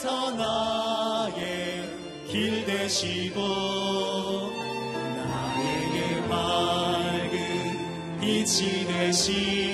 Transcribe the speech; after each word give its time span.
주께서 0.00 0.30
나의 0.30 1.84
길 2.26 2.64
되시고 2.64 3.40
나에게 5.16 6.26
밝은 6.26 8.18
빛이 8.20 8.86
되시 8.86 9.69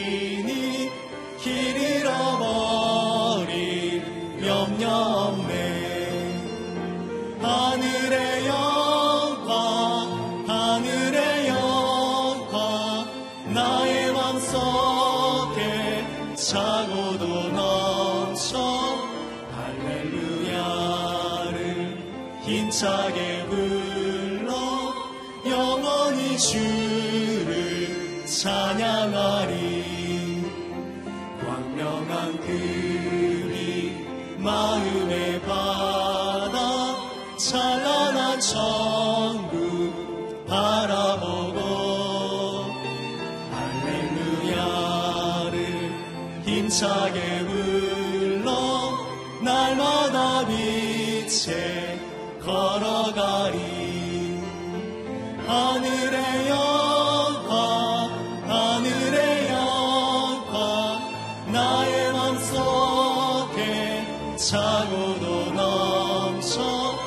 차고도 65.07 65.53
넘쳐 65.53 66.99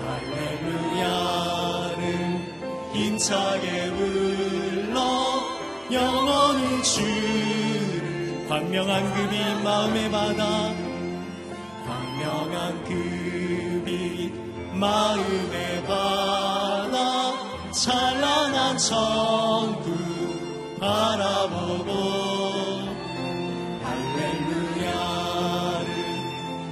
할렐루야를 0.00 1.02
힘차게 2.94 3.90
불러 3.90 4.98
영원히 5.92 6.82
주를 6.82 8.46
광명한 8.48 9.14
그빛 9.14 9.62
마음의 9.62 10.10
바다 10.10 10.72
광명한 11.86 12.84
그빛 12.84 14.32
마음의 14.74 15.84
바다 15.86 17.32
찬란한 17.70 18.78
천국 18.78 19.92
바라보고 20.80 22.31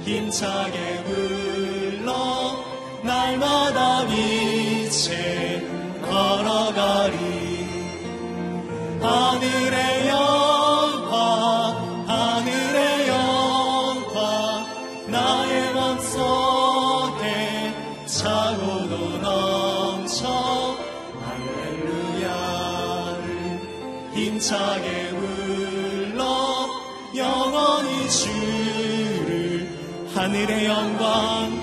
힘차게 0.03 1.03
불러 1.03 2.63
날마다 3.03 4.05
빛에 4.07 5.61
걸어가리. 6.01 7.61
하늘의 9.01 10.07
영광 10.07 11.15
하늘의 12.07 13.07
영광 13.07 14.65
나의 15.07 15.73
맘속에 15.73 17.25
차고도 18.05 18.93
넘쳐. 19.19 20.77
할렐루야를 22.21 23.19
힘차게 24.13 25.00
하늘의 30.31 30.65
영광 30.65 31.60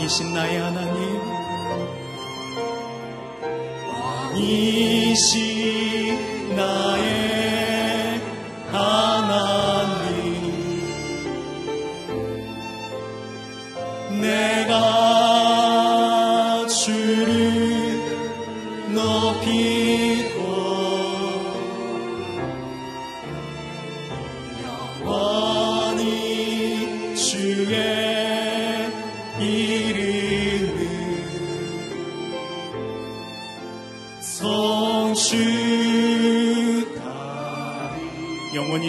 왕이신 0.00 0.32
나의 0.32 0.58
하나님. 0.58 1.20
왕이신 3.86 5.49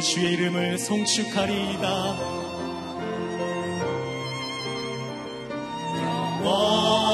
주의 0.02 0.34
이름을 0.34 0.80
송축하리이다. 0.80 2.18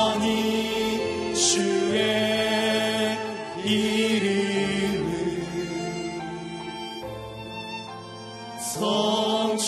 영원히 0.08 1.36
주의 1.36 3.18
이름을 3.66 5.44
성축하리이다. 8.74 9.68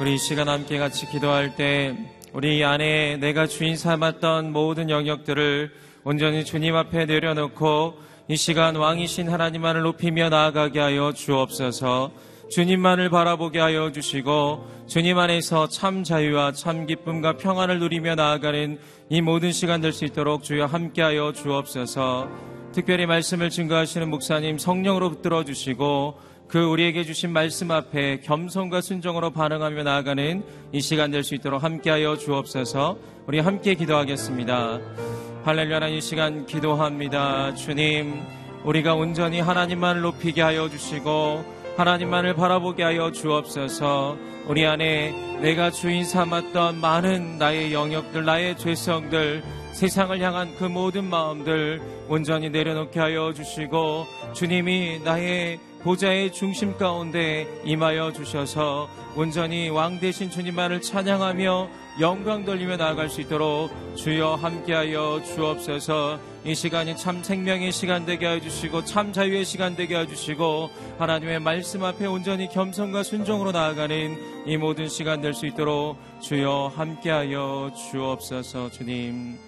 우리 0.00 0.14
이 0.14 0.18
시간 0.18 0.48
함께 0.48 0.78
같이 0.78 1.06
기도할 1.06 1.54
때 1.54 1.96
우리 2.32 2.64
안에 2.64 3.16
내가 3.16 3.48
주인 3.48 3.76
삼았던 3.76 4.52
모든 4.52 4.88
영역들을 4.88 5.72
온전히 6.04 6.44
주님 6.44 6.76
앞에 6.76 7.06
내려놓고 7.06 7.94
이 8.28 8.36
시간 8.36 8.76
왕이신 8.76 9.28
하나님만을 9.28 9.82
높이며 9.82 10.28
나아가게 10.28 10.78
하여 10.78 11.12
주옵소서. 11.12 12.12
주님만을 12.50 13.10
바라보게 13.10 13.58
하여 13.58 13.90
주시고 13.90 14.64
주님 14.86 15.18
안에서 15.18 15.68
참 15.68 16.04
자유와 16.04 16.52
참 16.52 16.86
기쁨과 16.86 17.36
평안을 17.36 17.80
누리며 17.80 18.14
나아가는 18.14 18.78
이 19.08 19.20
모든 19.20 19.50
시간 19.50 19.80
될 19.80 19.92
수 19.92 20.04
있도록 20.04 20.44
주여 20.44 20.66
함께하여 20.66 21.32
주옵소서. 21.32 22.28
특별히 22.72 23.06
말씀을 23.06 23.50
증거하시는 23.50 24.08
목사님 24.08 24.58
성령으로 24.58 25.10
붙들어 25.10 25.42
주시고 25.44 26.16
그 26.50 26.58
우리에게 26.64 27.04
주신 27.04 27.32
말씀 27.32 27.70
앞에 27.70 28.22
겸손과 28.22 28.80
순종으로 28.80 29.30
반응하며 29.30 29.84
나아가는 29.84 30.42
이 30.72 30.80
시간 30.80 31.12
될 31.12 31.22
수 31.22 31.36
있도록 31.36 31.62
함께하여 31.62 32.16
주옵소서. 32.16 32.98
우리 33.28 33.38
함께 33.38 33.74
기도하겠습니다. 33.74 34.80
할렐루야 35.44 35.86
이 35.88 36.00
시간 36.00 36.46
기도합니다. 36.46 37.54
주님, 37.54 38.20
우리가 38.64 38.94
온전히 38.94 39.38
하나님만을 39.38 40.02
높이게 40.02 40.42
하여 40.42 40.68
주시고 40.68 41.44
하나님만을 41.76 42.34
바라보게 42.34 42.82
하여 42.82 43.12
주옵소서. 43.12 44.16
우리 44.48 44.66
안에 44.66 45.12
내가 45.40 45.70
주인 45.70 46.04
삼았던 46.04 46.80
많은 46.80 47.38
나의 47.38 47.72
영역들, 47.72 48.24
나의 48.24 48.58
죄성들, 48.58 49.44
세상을 49.70 50.20
향한 50.20 50.52
그 50.56 50.64
모든 50.64 51.04
마음들 51.04 51.80
온전히 52.08 52.50
내려놓게 52.50 52.98
하여 52.98 53.32
주시고 53.32 54.06
주님이 54.34 55.02
나의 55.04 55.60
보좌의 55.82 56.32
중심 56.32 56.76
가운데 56.76 57.46
임하여 57.64 58.12
주셔서 58.12 58.88
온전히 59.16 59.70
왕 59.70 59.98
대신 59.98 60.30
주님만을 60.30 60.82
찬양하며 60.82 61.68
영광 62.00 62.44
돌리며 62.44 62.76
나아갈 62.76 63.08
수 63.08 63.20
있도록 63.22 63.70
주여 63.96 64.34
함께하여 64.34 65.22
주옵소서. 65.24 66.20
이 66.44 66.54
시간이 66.54 66.96
참 66.96 67.22
생명의 67.22 67.72
시간 67.72 68.06
되게 68.06 68.26
하여 68.26 68.40
주시고 68.40 68.84
참 68.84 69.12
자유의 69.12 69.44
시간 69.44 69.74
되게 69.76 69.94
하여 69.94 70.06
주시고 70.06 70.70
하나님의 70.98 71.40
말씀 71.40 71.82
앞에 71.84 72.06
온전히 72.06 72.48
겸손과 72.48 73.02
순종으로 73.02 73.52
나아가는 73.52 74.46
이 74.46 74.56
모든 74.56 74.88
시간 74.88 75.20
될 75.20 75.34
수 75.34 75.46
있도록 75.46 75.96
주여 76.20 76.72
함께하여 76.76 77.72
주옵소서 77.90 78.70
주님. 78.70 79.38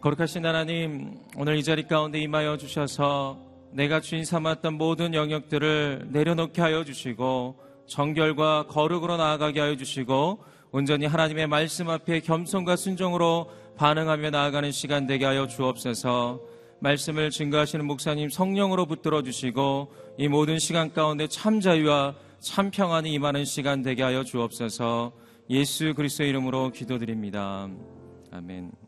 거룩하신 0.00 0.44
하나님 0.46 1.18
오늘 1.36 1.56
이 1.56 1.64
자리 1.64 1.86
가운데 1.86 2.18
임하여 2.20 2.58
주셔서 2.58 3.45
내가 3.72 4.00
주인 4.00 4.24
삼았던 4.24 4.74
모든 4.74 5.14
영역들을 5.14 6.08
내려놓게 6.10 6.60
하여 6.62 6.84
주시고 6.84 7.56
정결과 7.86 8.66
거룩으로 8.68 9.16
나아가게 9.16 9.60
하여 9.60 9.76
주시고 9.76 10.38
온전히 10.72 11.06
하나님의 11.06 11.46
말씀 11.46 11.88
앞에 11.88 12.20
겸손과 12.20 12.76
순종으로 12.76 13.50
반응하며 13.76 14.30
나아가는 14.30 14.70
시간 14.72 15.06
되게 15.06 15.24
하여 15.24 15.46
주옵소서. 15.46 16.40
말씀을 16.80 17.30
증거하시는 17.30 17.86
목사님 17.86 18.28
성령으로 18.28 18.86
붙들어 18.86 19.22
주시고 19.22 19.92
이 20.18 20.28
모든 20.28 20.58
시간 20.58 20.92
가운데 20.92 21.26
참 21.26 21.60
자유와 21.60 22.14
참 22.40 22.70
평안이 22.70 23.12
임하는 23.12 23.44
시간 23.44 23.82
되게 23.82 24.02
하여 24.02 24.24
주옵소서. 24.24 25.12
예수 25.50 25.94
그리스도의 25.94 26.30
이름으로 26.30 26.72
기도드립니다. 26.72 27.68
아멘. 28.30 28.85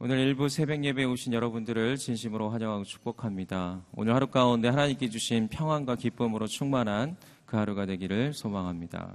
오늘 0.00 0.18
일부 0.18 0.48
새벽 0.48 0.84
예배에 0.84 1.04
오신 1.04 1.32
여러분들을 1.32 1.96
진심으로 1.96 2.50
환영하고 2.50 2.82
축복합니다. 2.82 3.86
오늘 3.92 4.14
하루 4.14 4.26
가운데 4.26 4.68
하나님께 4.68 5.08
주신 5.08 5.46
평안과 5.48 5.94
기쁨으로 5.94 6.48
충만한 6.48 7.16
그 7.46 7.56
하루가 7.56 7.86
되기를 7.86 8.34
소망합니다. 8.34 9.14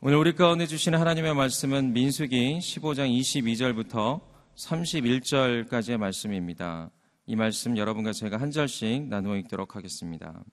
오늘 0.00 0.16
우리 0.16 0.36
가운데 0.36 0.66
주신 0.66 0.94
하나님의 0.94 1.34
말씀은 1.34 1.92
민수기 1.92 2.60
15장 2.60 3.10
22절부터 3.18 4.20
31절까지의 4.56 5.96
말씀입니다. 5.96 6.90
이 7.26 7.34
말씀 7.34 7.76
여러분과 7.76 8.12
제가 8.12 8.36
한 8.36 8.52
절씩 8.52 9.08
나누어 9.08 9.36
읽도록 9.36 9.74
하겠습니다. 9.74 10.44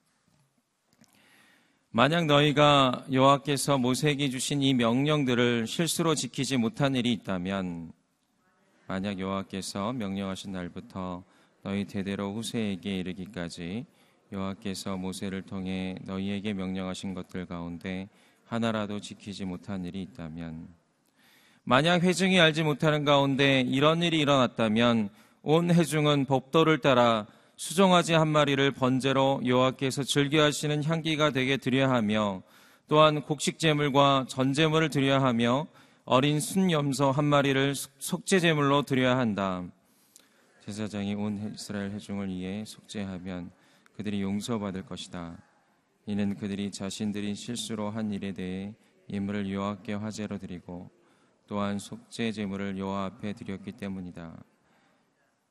만약 1.91 2.25
너희가 2.25 3.05
여호와께서 3.11 3.77
모세에게 3.77 4.31
주신 4.31 4.63
이 4.63 4.73
명령들을 4.73 5.67
실수로 5.67 6.15
지키지 6.15 6.57
못한 6.57 6.95
일이 6.95 7.13
있다면 7.13 7.91
만약 8.89 9.19
여호와께서 9.19 9.93
명령하신 9.93 10.51
날부터 10.51 11.23
너희 11.61 11.85
대대로 11.85 12.33
후세에게 12.33 12.97
이르기까지 12.97 13.85
여호와께서 14.31 14.97
모세를 14.97 15.43
통해 15.43 15.95
너희에게 16.05 16.53
명령하신 16.53 17.13
것들 17.13 17.45
가운데 17.45 18.09
하나라도 18.47 18.99
지키지 18.99 19.45
못한 19.45 19.85
일이 19.85 20.01
있다면 20.01 20.69
만약 21.63 22.01
회중이 22.01 22.39
알지 22.39 22.63
못하는 22.63 23.05
가운데 23.05 23.61
이런 23.61 24.01
일이 24.01 24.17
일어났다면 24.17 25.09
온 25.43 25.69
회중은 25.69 26.25
법도를 26.25 26.79
따라 26.79 27.27
수종하지 27.57 28.13
한 28.13 28.27
마리를 28.27 28.71
번제로 28.71 29.39
여호와께서 29.45 30.01
즐겨하시는 30.01 30.83
향기가 30.83 31.29
되게 31.29 31.57
드려야 31.57 31.91
하며 31.91 32.41
또한 32.87 33.21
곡식 33.21 33.59
제물과 33.59 34.25
전제물을 34.27 34.89
드려야 34.89 35.21
하며 35.21 35.67
어린 36.11 36.39
순염소 36.39 37.11
한 37.11 37.25
마리를 37.25 37.75
속죄 37.75 38.39
제물로 38.39 38.81
드려야 38.81 39.19
한다. 39.19 39.63
제사장이 40.65 41.13
온 41.13 41.51
이스라엘 41.53 41.91
회중을 41.91 42.29
위해 42.29 42.63
속죄하면 42.65 43.51
그들이 43.95 44.23
용서받을 44.23 44.87
것이다. 44.87 45.37
이는 46.07 46.35
그들이 46.35 46.71
자신들이 46.71 47.35
실수로 47.35 47.91
한 47.91 48.11
일에 48.11 48.33
대해 48.33 48.73
예물을 49.11 49.53
여호와께 49.53 49.93
화제로 49.93 50.39
드리고 50.39 50.89
또한 51.45 51.77
속죄 51.77 52.31
제물을 52.31 52.79
여호와 52.79 53.05
앞에 53.05 53.33
드렸기 53.33 53.73
때문이다. 53.73 54.35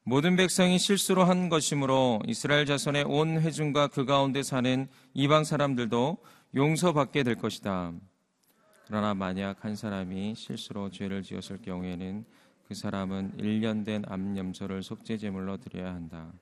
모든 0.03 0.35
백성이 0.35 0.81
실수로 0.81 1.23
한 1.23 1.51
것이므로 1.51 2.19
이스라엘 2.27 2.67
자손의 2.67 3.05
온 3.05 3.41
회중과 3.41 3.87
그 3.87 4.05
가운데 4.05 4.43
사는 4.43 4.89
이방 5.15 5.45
사람들도 5.45 6.19
용서받게 6.57 7.23
될 7.23 7.37
것이다. 7.37 7.93
그러나 8.89 9.13
만약 9.13 9.67
한 9.67 9.77
사람이 9.77 10.35
실수로 10.35 10.91
죄를 10.91 11.23
지었을 11.23 11.61
경우에는 11.61 12.25
그 12.67 12.75
사람은 12.75 13.37
1년 13.37 13.85
된 13.85 14.03
암염소를 14.09 14.83
속죄제물로 14.83 15.59
드려야 15.59 15.93
한다. 15.93 16.33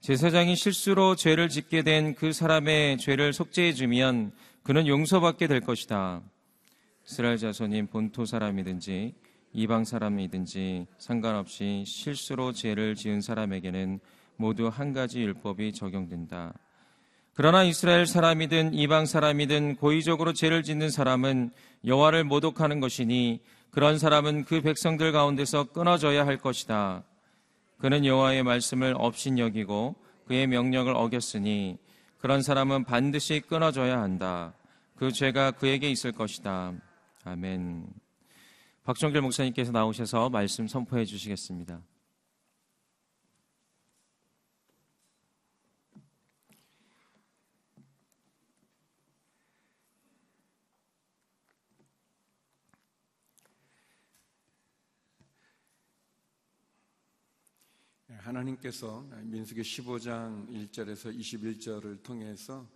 제사장이 0.00 0.56
실수로 0.56 1.14
죄를 1.14 1.48
짓게 1.48 1.82
된 1.82 2.16
그 2.16 2.32
사람의 2.32 2.98
죄를 2.98 3.32
속죄해 3.32 3.74
주면 3.74 4.32
그는 4.64 4.88
용서받게 4.88 5.46
될 5.46 5.60
것이다. 5.60 6.20
이스라엘 7.06 7.38
자손인 7.38 7.86
본토 7.86 8.24
사람이든지 8.24 9.14
이방 9.52 9.84
사람이든지 9.84 10.88
상관없이 10.98 11.84
실수로 11.86 12.52
죄를 12.52 12.96
지은 12.96 13.20
사람에게는 13.20 14.00
모두 14.34 14.66
한 14.66 14.92
가지 14.92 15.20
율법이 15.20 15.74
적용된다. 15.74 16.54
그러나 17.40 17.64
이스라엘 17.64 18.04
사람이든 18.04 18.74
이방 18.74 19.06
사람이든 19.06 19.76
고의적으로 19.76 20.34
죄를 20.34 20.62
짓는 20.62 20.90
사람은 20.90 21.52
여호와를 21.86 22.22
모독하는 22.22 22.80
것이니 22.80 23.40
그런 23.70 23.98
사람은 23.98 24.44
그 24.44 24.60
백성들 24.60 25.10
가운데서 25.12 25.72
끊어져야 25.72 26.26
할 26.26 26.36
것이다. 26.36 27.02
그는 27.78 28.04
여호와의 28.04 28.42
말씀을 28.42 28.94
업신여기고 28.94 29.96
그의 30.26 30.48
명령을 30.48 30.94
어겼으니 30.94 31.78
그런 32.18 32.42
사람은 32.42 32.84
반드시 32.84 33.40
끊어져야 33.40 34.02
한다. 34.02 34.52
그 34.96 35.10
죄가 35.10 35.52
그에게 35.52 35.90
있을 35.90 36.12
것이다. 36.12 36.74
아멘. 37.24 37.86
박정길 38.84 39.22
목사님께서 39.22 39.72
나오셔서 39.72 40.28
말씀 40.28 40.68
선포해 40.68 41.06
주시겠습니다. 41.06 41.80
하나님께서 58.40 59.04
민수기 59.22 59.60
15장 59.60 60.48
1절에서 60.48 61.14
21절을 61.14 62.02
통해서 62.02 62.66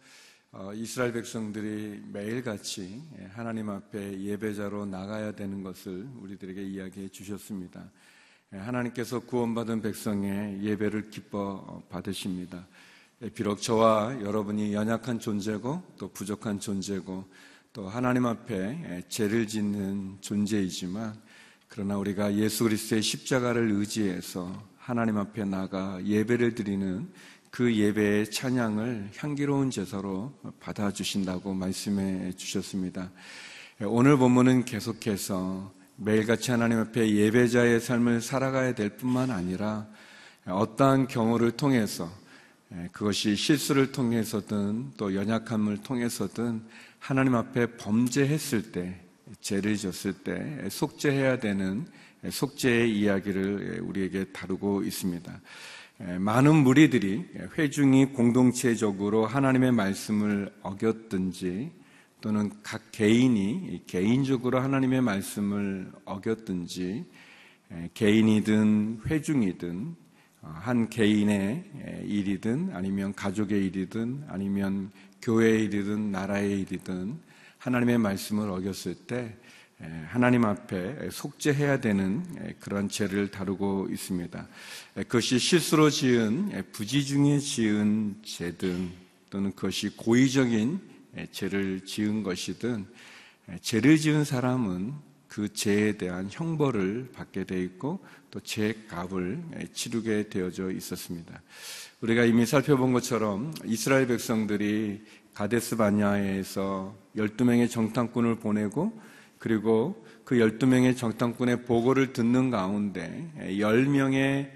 어, 0.53 0.73
이스라엘 0.75 1.13
백성들이 1.13 2.03
매일같이 2.13 3.03
하나님 3.33 3.71
앞에 3.71 4.21
예배자로 4.21 4.85
나가야 4.87 5.33
되는 5.33 5.63
것을 5.63 6.07
우리들에게 6.21 6.63
이야기해 6.63 7.09
주셨습니다. 7.09 7.91
하나님께서 8.51 9.21
구원받은 9.21 9.81
백성의 9.81 10.63
예배를 10.63 11.11
기뻐 11.11 11.83
받으십니다. 11.89 12.67
비록 13.35 13.63
저와 13.63 14.21
여러분이 14.21 14.75
연약한 14.75 15.19
존재고 15.19 15.83
또 15.99 16.09
부족한 16.13 16.61
존재고 16.61 17.25
또 17.73 17.89
하나님 17.89 18.27
앞에 18.27 19.05
죄를 19.09 19.47
짓는 19.47 20.19
존재이지만 20.21 21.15
그러나 21.69 21.97
우리가 21.97 22.35
예수 22.35 22.65
그리스도의 22.65 23.03
십자가를 23.03 23.71
의지해서 23.71 24.74
하나님 24.85 25.17
앞에 25.17 25.47
나가 25.47 25.99
예배를 26.05 26.55
드리는 26.55 27.09
그 27.51 27.75
예배의 27.75 28.31
찬양을 28.31 29.13
향기로운 29.17 29.71
제사로 29.71 30.31
받아주신다고 30.61 31.55
말씀해 31.55 32.33
주셨습니다. 32.33 33.11
오늘 33.81 34.19
본문은 34.19 34.67
계속해서 34.67 35.73
매일같이 35.97 36.51
하나님 36.51 36.81
앞에 36.81 37.15
예배자의 37.15 37.81
삶을 37.81 38.21
살아가야 38.21 38.75
될 38.75 38.91
뿐만 38.99 39.31
아니라 39.31 39.87
어떠한 40.45 41.09
경우를 41.09 41.53
통해서 41.53 42.13
그것이 42.93 43.37
실수를 43.37 43.91
통해서든 43.91 44.93
또 44.99 45.15
연약함을 45.15 45.79
통해서든 45.79 46.63
하나님 46.99 47.37
앞에 47.37 47.77
범죄했을 47.79 48.71
때 48.71 49.01
죄를 49.41 49.79
졌을 49.79 50.13
때 50.13 50.69
속죄해야 50.69 51.39
되는 51.39 51.87
속죄의 52.31 52.99
이야기를 52.99 53.81
우리에게 53.83 54.25
다루고 54.27 54.83
있습니다. 54.83 55.41
많은 56.19 56.57
무리들이 56.57 57.25
회중이 57.57 58.07
공동체적으로 58.07 59.27
하나님의 59.27 59.73
말씀을 59.73 60.53
어겼든지 60.63 61.71
또는 62.21 62.51
각 62.63 62.91
개인이 62.91 63.83
개인적으로 63.87 64.59
하나님의 64.59 65.03
말씀을 65.03 65.93
어겼든지 66.05 67.05
개인이든 67.95 69.03
회중이든 69.07 69.95
한 70.41 70.91
개인의 70.91 71.65
일이든 72.07 72.71
아니면 72.73 73.15
가족의 73.15 73.67
일이든 73.67 74.25
아니면 74.29 74.91
교회의 75.23 75.65
일이든 75.65 76.11
나라의 76.11 76.63
일이든 76.63 77.19
하나님의 77.59 77.99
말씀을 77.99 78.51
어겼을 78.51 78.95
때 79.07 79.37
하나님 80.07 80.45
앞에 80.45 81.11
속죄해야 81.11 81.81
되는 81.81 82.25
그런 82.61 82.89
죄를 82.89 83.31
다루고 83.31 83.89
있습니다. 83.91 84.47
그것이 84.95 85.39
실수로 85.39 85.91
지은 85.91 86.65
부지 86.73 87.05
중에 87.05 87.39
지은 87.39 88.17
죄든 88.23 88.91
또는 89.31 89.53
그것이 89.55 89.91
고의적인 89.97 90.81
죄를 91.33 91.85
지은 91.85 92.23
것이든 92.23 92.87
죄를 93.61 93.99
지은 93.99 94.25
사람은 94.25 94.95
그 95.27 95.53
죄에 95.53 95.97
대한 95.99 96.29
형벌을 96.31 97.11
받게 97.13 97.45
돼 97.45 97.61
있고 97.63 97.99
또 98.31 98.39
죄값을 98.39 99.43
치르게 99.73 100.29
되어져 100.29 100.71
있었습니다. 100.71 101.43
우리가 102.01 102.25
이미 102.25 102.47
살펴본 102.47 102.93
것처럼 102.93 103.53
이스라엘 103.65 104.07
백성들이 104.07 105.03
가데스 105.35 105.77
바냐에서 105.77 106.97
12명의 107.17 107.69
정탐꾼을 107.69 108.37
보내고 108.37 108.97
그리고 109.45 110.03
그 110.25 110.37
12명의 110.37 110.97
정탐꾼의 110.97 111.65
보고를 111.65 112.15
듣는 112.15 112.49
가운데 112.49 113.31
10명의 113.41 114.49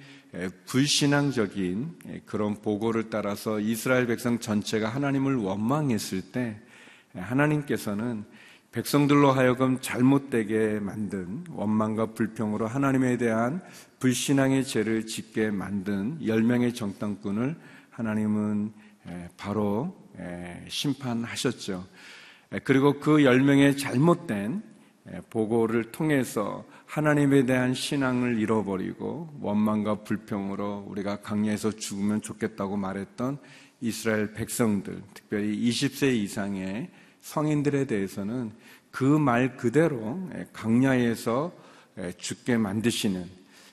불신앙적인 0.64 2.23
그런 2.25 2.54
보고를 2.62 3.11
따라서 3.11 3.61
이스라엘 3.61 4.07
백성 4.07 4.38
전체가 4.38 4.88
하나님을 4.88 5.37
원망했을 5.37 6.33
때 6.33 6.59
하나님께서는 7.14 8.25
백성들로 8.73 9.30
하여금 9.30 9.78
잘못되게 9.83 10.80
만든 10.80 11.45
원망과 11.50 12.14
불평으로 12.14 12.66
하나님에 12.66 13.18
대한 13.18 13.61
불신앙의 13.99 14.64
죄를 14.64 15.04
짓게 15.04 15.50
만든 15.50 16.18
10명의 16.21 16.75
정탐꾼을 16.75 17.57
하나님은 17.90 18.73
바로 19.37 19.95
심판하셨죠. 20.68 21.87
그리고 22.64 22.99
그 22.99 23.18
10명의 23.18 23.76
잘못된 23.76 24.77
보고를 25.31 25.91
통해서 25.93 26.65
하나님에 26.87 27.45
대한 27.47 27.75
신앙을 27.75 28.38
잃어버리고 28.38 29.29
원망과 29.41 30.05
불평으로 30.05 30.87
우리가 30.88 31.21
강야에서 31.21 31.73
죽으면 31.73 32.23
좋겠다고 32.23 32.77
말했던 32.77 33.38
이스라엘 33.81 34.33
백성들, 34.33 35.03
특별히 35.15 35.57
20세 35.69 36.15
이상의 36.15 36.91
성인들에 37.21 37.87
대해서는 37.87 38.53
그 38.91 39.05
말 39.05 39.57
그대로 39.57 40.29
강야에서 40.53 41.53
죽게 42.17 42.57
만드시는 42.57 43.25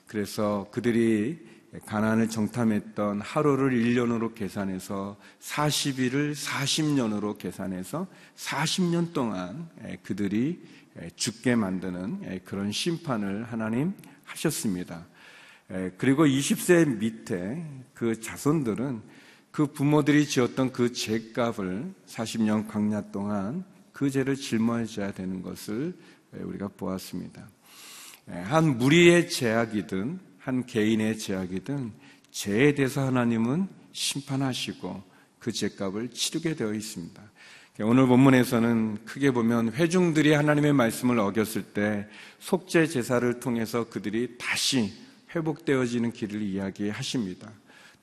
그래서 0.08 0.68
그들이 0.72 1.40
가난을 1.86 2.30
정탐했던 2.30 3.22
하루를 3.22 3.72
1년으로 3.72 4.36
계산해서 4.36 5.18
40일을 5.42 6.34
40년으로 6.36 7.38
계산해서 7.38 8.08
40년 8.36 9.14
동안 9.14 9.70
그들이 10.04 10.62
죽게 11.16 11.56
만드는 11.56 12.42
그런 12.46 12.72
심판을 12.72 13.44
하나님 13.44 13.94
하셨습니다. 14.24 15.06
그리고 15.98 16.26
20세 16.26 16.98
밑에 16.98 17.66
그 17.94 18.20
자손들은 18.22 19.02
그 19.52 19.68
부모들이 19.68 20.28
지었던 20.28 20.72
그 20.72 20.92
죄값을 20.94 21.94
40년 22.08 22.68
광야 22.68 23.12
동안 23.12 23.64
그 23.92 24.10
죄를 24.10 24.36
짊어져야 24.36 25.14
되는 25.14 25.42
것을 25.42 25.98
우리가 26.34 26.68
보았습니다. 26.70 27.48
한 28.28 28.78
무리의 28.78 29.30
제약이든 29.30 30.20
한 30.46 30.64
개인의 30.64 31.18
제약이든 31.18 31.92
죄에 32.30 32.76
대해서 32.76 33.04
하나님은 33.04 33.68
심판하시고 33.94 35.02
그 35.40 35.52
죄값을 35.52 36.12
치르게 36.12 36.54
되어 36.54 36.72
있습니다. 36.72 37.20
오늘 37.80 38.06
본문에서는 38.06 39.06
크게 39.06 39.32
보면 39.32 39.74
회중들이 39.74 40.34
하나님의 40.34 40.74
말씀을 40.74 41.18
어겼을 41.18 41.64
때 41.64 42.08
속죄 42.38 42.86
제사를 42.86 43.40
통해서 43.40 43.90
그들이 43.90 44.38
다시 44.38 44.94
회복되어지는 45.36 46.12
길을 46.12 46.44
이야기하십니다. 46.44 47.52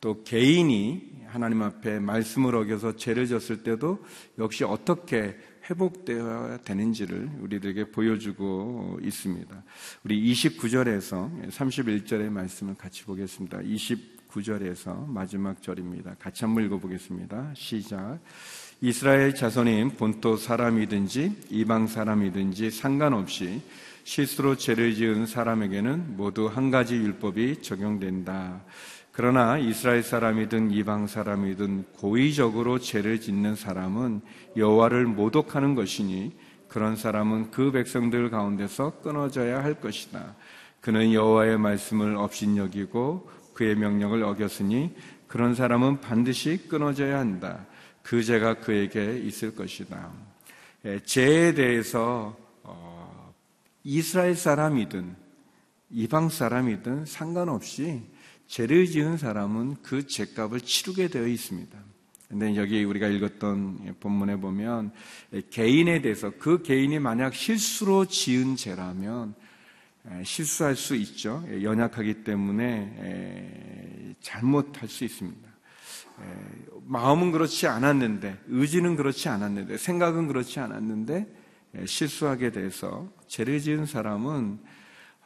또 0.00 0.24
개인이 0.24 1.12
하나님 1.28 1.62
앞에 1.62 2.00
말씀을 2.00 2.56
어겨서 2.56 2.96
죄를 2.96 3.28
졌을 3.28 3.62
때도 3.62 4.04
역시 4.40 4.64
어떻게 4.64 5.36
회복되어야 5.68 6.58
되는지를 6.58 7.30
우리들에게 7.40 7.90
보여주고 7.90 8.98
있습니다. 9.02 9.62
우리 10.04 10.32
29절에서 10.32 11.50
31절의 11.50 12.30
말씀을 12.30 12.74
같이 12.74 13.04
보겠습니다. 13.04 13.58
29절에서 13.58 15.08
마지막 15.08 15.62
절입니다. 15.62 16.16
같이 16.18 16.44
한번 16.44 16.64
읽어보겠습니다. 16.64 17.52
시작. 17.54 18.18
이스라엘 18.80 19.34
자손인 19.34 19.90
본토 19.90 20.36
사람이든지 20.36 21.46
이방 21.50 21.86
사람이든지 21.86 22.70
상관없이 22.70 23.62
실수로 24.04 24.56
죄를 24.56 24.94
지은 24.94 25.26
사람에게는 25.26 26.16
모두 26.16 26.48
한 26.48 26.72
가지 26.72 26.96
율법이 26.96 27.62
적용된다. 27.62 28.64
그러나 29.12 29.58
이스라엘 29.58 30.02
사람이든 30.02 30.70
이방 30.70 31.06
사람이든 31.06 31.84
고의적으로 31.98 32.78
죄를 32.78 33.20
짓는 33.20 33.56
사람은 33.56 34.22
여호와를 34.56 35.04
모독하는 35.04 35.74
것이니 35.74 36.32
그런 36.66 36.96
사람은 36.96 37.50
그 37.50 37.70
백성들 37.72 38.30
가운데서 38.30 39.02
끊어져야 39.02 39.62
할 39.62 39.74
것이다. 39.74 40.34
그는 40.80 41.12
여호와의 41.12 41.58
말씀을 41.58 42.16
업신여기고 42.16 43.30
그의 43.52 43.76
명령을 43.76 44.22
어겼으니 44.22 44.96
그런 45.28 45.54
사람은 45.54 46.00
반드시 46.00 46.66
끊어져야 46.68 47.18
한다. 47.18 47.66
그 48.02 48.22
죄가 48.22 48.60
그에게 48.60 49.18
있을 49.18 49.54
것이다. 49.54 50.10
예, 50.86 51.00
죄에 51.00 51.52
대해서 51.52 52.34
어, 52.62 53.32
이스라엘 53.84 54.34
사람이든 54.34 55.14
이방 55.90 56.30
사람이든 56.30 57.04
상관없이 57.04 58.02
죄를 58.52 58.84
지은 58.84 59.16
사람은 59.16 59.76
그 59.82 60.06
죄값을 60.06 60.60
치르게 60.60 61.08
되어 61.08 61.26
있습니다. 61.26 61.78
근데 62.28 62.54
여기 62.56 62.84
우리가 62.84 63.08
읽었던 63.08 63.96
본문에 63.98 64.36
보면 64.36 64.92
개인에 65.48 66.02
대해서 66.02 66.30
그 66.38 66.60
개인이 66.60 66.98
만약 66.98 67.32
실수로 67.32 68.04
지은 68.04 68.56
죄라면 68.56 69.34
실수할 70.22 70.76
수 70.76 70.94
있죠. 70.96 71.42
연약하기 71.62 72.24
때문에 72.24 74.16
잘못할 74.20 74.86
수 74.86 75.04
있습니다. 75.04 75.48
마음은 76.84 77.32
그렇지 77.32 77.66
않았는데, 77.68 78.38
의지는 78.48 78.96
그렇지 78.96 79.30
않았는데, 79.30 79.78
생각은 79.78 80.26
그렇지 80.28 80.60
않았는데, 80.60 81.26
실수하게 81.86 82.52
돼서 82.52 83.10
죄를 83.28 83.60
지은 83.60 83.86
사람은 83.86 84.58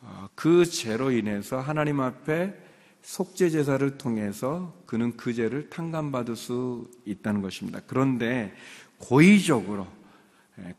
어, 0.03 0.29
그 0.37 0.65
죄로 0.65 1.11
인해서 1.11 1.59
하나님 1.59 2.01
앞에 2.01 2.66
속죄 3.07 3.51
제사를 3.51 3.99
통해서 3.99 4.75
그는 4.85 5.17
그 5.17 5.33
죄를 5.33 5.71
탕감받을 5.71 6.35
수 6.35 6.91
있다는 7.05 7.41
것입니다. 7.41 7.81
그런데 7.87 8.53
고의적으로 8.99 9.87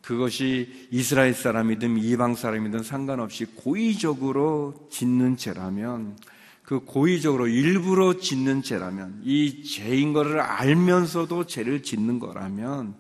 그것이 0.02 0.90
이스라엘 0.92 1.34
사람이든 1.34 1.98
이방 1.98 2.36
사람이든 2.36 2.84
상관없이 2.84 3.46
고의적으로 3.46 4.90
짓는 4.92 5.38
죄라면 5.38 6.18
그 6.64 6.82
고의적으로 6.82 7.48
일부러 7.48 8.18
짓는 8.18 8.62
죄라면 8.62 9.22
이 9.24 9.64
죄인 9.64 10.12
것을 10.12 10.42
알면서도 10.42 11.46
죄를 11.46 11.82
짓는 11.82 12.20
거라면 12.20 12.94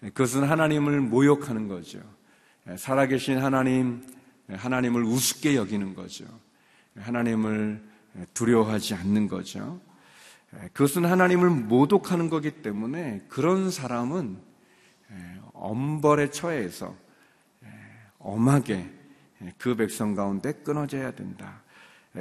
그것은 0.00 0.44
하나님을 0.44 1.00
모욕하는 1.00 1.68
거죠. 1.68 2.00
살아계신 2.76 3.38
하나님, 3.38 4.02
하나님을 4.50 5.04
우습게 5.04 5.56
여기는 5.56 5.94
거죠. 5.94 6.26
하나님을 6.96 7.87
두려워하지 8.34 8.94
않는 8.94 9.28
거죠. 9.28 9.80
그것은 10.72 11.04
하나님을 11.04 11.50
모독하는 11.50 12.30
거기 12.30 12.50
때문에 12.50 13.24
그런 13.28 13.70
사람은 13.70 14.38
엄벌에 15.52 16.30
처해서 16.30 16.94
엄하게 18.18 18.90
그 19.58 19.76
백성 19.76 20.14
가운데 20.14 20.52
끊어져야 20.52 21.12
된다. 21.12 21.62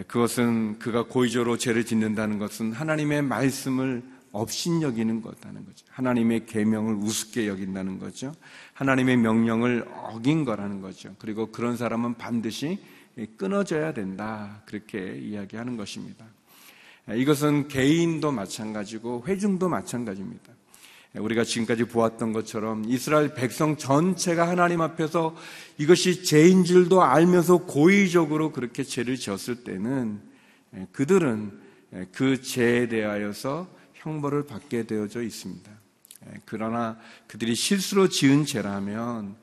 그것은 0.07 0.79
그가 0.79 1.05
고의적으로 1.05 1.57
죄를 1.57 1.85
짓는다는 1.85 2.37
것은 2.37 2.73
하나님의 2.73 3.21
말씀을 3.23 4.03
업신여기는 4.31 5.21
거다는 5.21 5.65
거죠. 5.65 5.85
하나님의 5.89 6.45
계명을 6.45 6.95
우습게 6.95 7.47
여긴다는 7.47 7.97
거죠. 7.97 8.33
하나님의 8.73 9.17
명령을 9.17 9.87
어긴 9.87 10.45
거라는 10.45 10.81
거죠. 10.81 11.15
그리고 11.17 11.51
그런 11.51 11.77
사람은 11.77 12.15
반드시 12.15 12.83
끊어져야 13.37 13.93
된다. 13.93 14.61
그렇게 14.65 15.17
이야기하는 15.17 15.77
것입니다. 15.77 16.25
이것은 17.15 17.67
개인도 17.67 18.31
마찬가지고 18.31 19.23
회중도 19.27 19.69
마찬가지입니다. 19.69 20.53
우리가 21.13 21.43
지금까지 21.43 21.85
보았던 21.85 22.33
것처럼 22.33 22.83
이스라엘 22.85 23.33
백성 23.33 23.77
전체가 23.77 24.47
하나님 24.47 24.81
앞에서 24.81 25.35
이것이 25.77 26.23
죄인 26.23 26.63
줄도 26.63 27.01
알면서 27.01 27.59
고의적으로 27.59 28.51
그렇게 28.51 28.83
죄를 28.83 29.15
지었을 29.15 29.63
때는 29.63 30.21
그들은 30.91 31.59
그 32.11 32.41
죄에 32.41 32.87
대하여서 32.89 33.67
형벌을 33.93 34.45
받게 34.45 34.83
되어져 34.83 35.23
있습니다. 35.23 35.71
그러나 36.45 36.97
그들이 37.27 37.55
실수로 37.55 38.09
지은 38.09 38.45
죄라면 38.45 39.35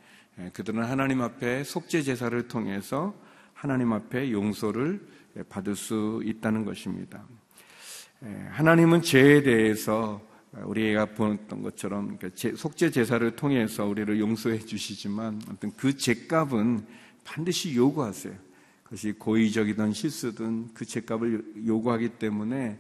그들은 0.53 0.85
하나님 0.85 1.23
앞에 1.23 1.65
속죄 1.65 2.03
제사를 2.03 2.47
통해서 2.47 3.15
하나님 3.55 3.93
앞에 3.93 4.31
용서를 4.31 5.01
받을 5.49 5.75
수 5.75 6.23
있다는 6.25 6.65
것입니다. 6.65 7.25
하나님은 8.51 9.03
죄에 9.03 9.43
대해서 9.43 10.21
우리가 10.53 11.07
보았던 11.07 11.63
것처럼 11.63 12.17
그러니까 12.17 12.57
속죄 12.57 12.91
제사를 12.91 13.35
통해서 13.35 13.87
우리를 13.87 14.21
용서해 14.21 14.59
주시지만 14.61 15.41
아무튼 15.49 15.73
그 15.77 15.97
죄값은 15.97 16.87
반드시 17.25 17.75
요구하세요. 17.75 18.35
그것이 18.85 19.13
고의적이든 19.13 19.93
실수든 19.93 20.73
그 20.75 20.85
죄값을 20.85 21.67
요구하기 21.67 22.11
때문에 22.11 22.79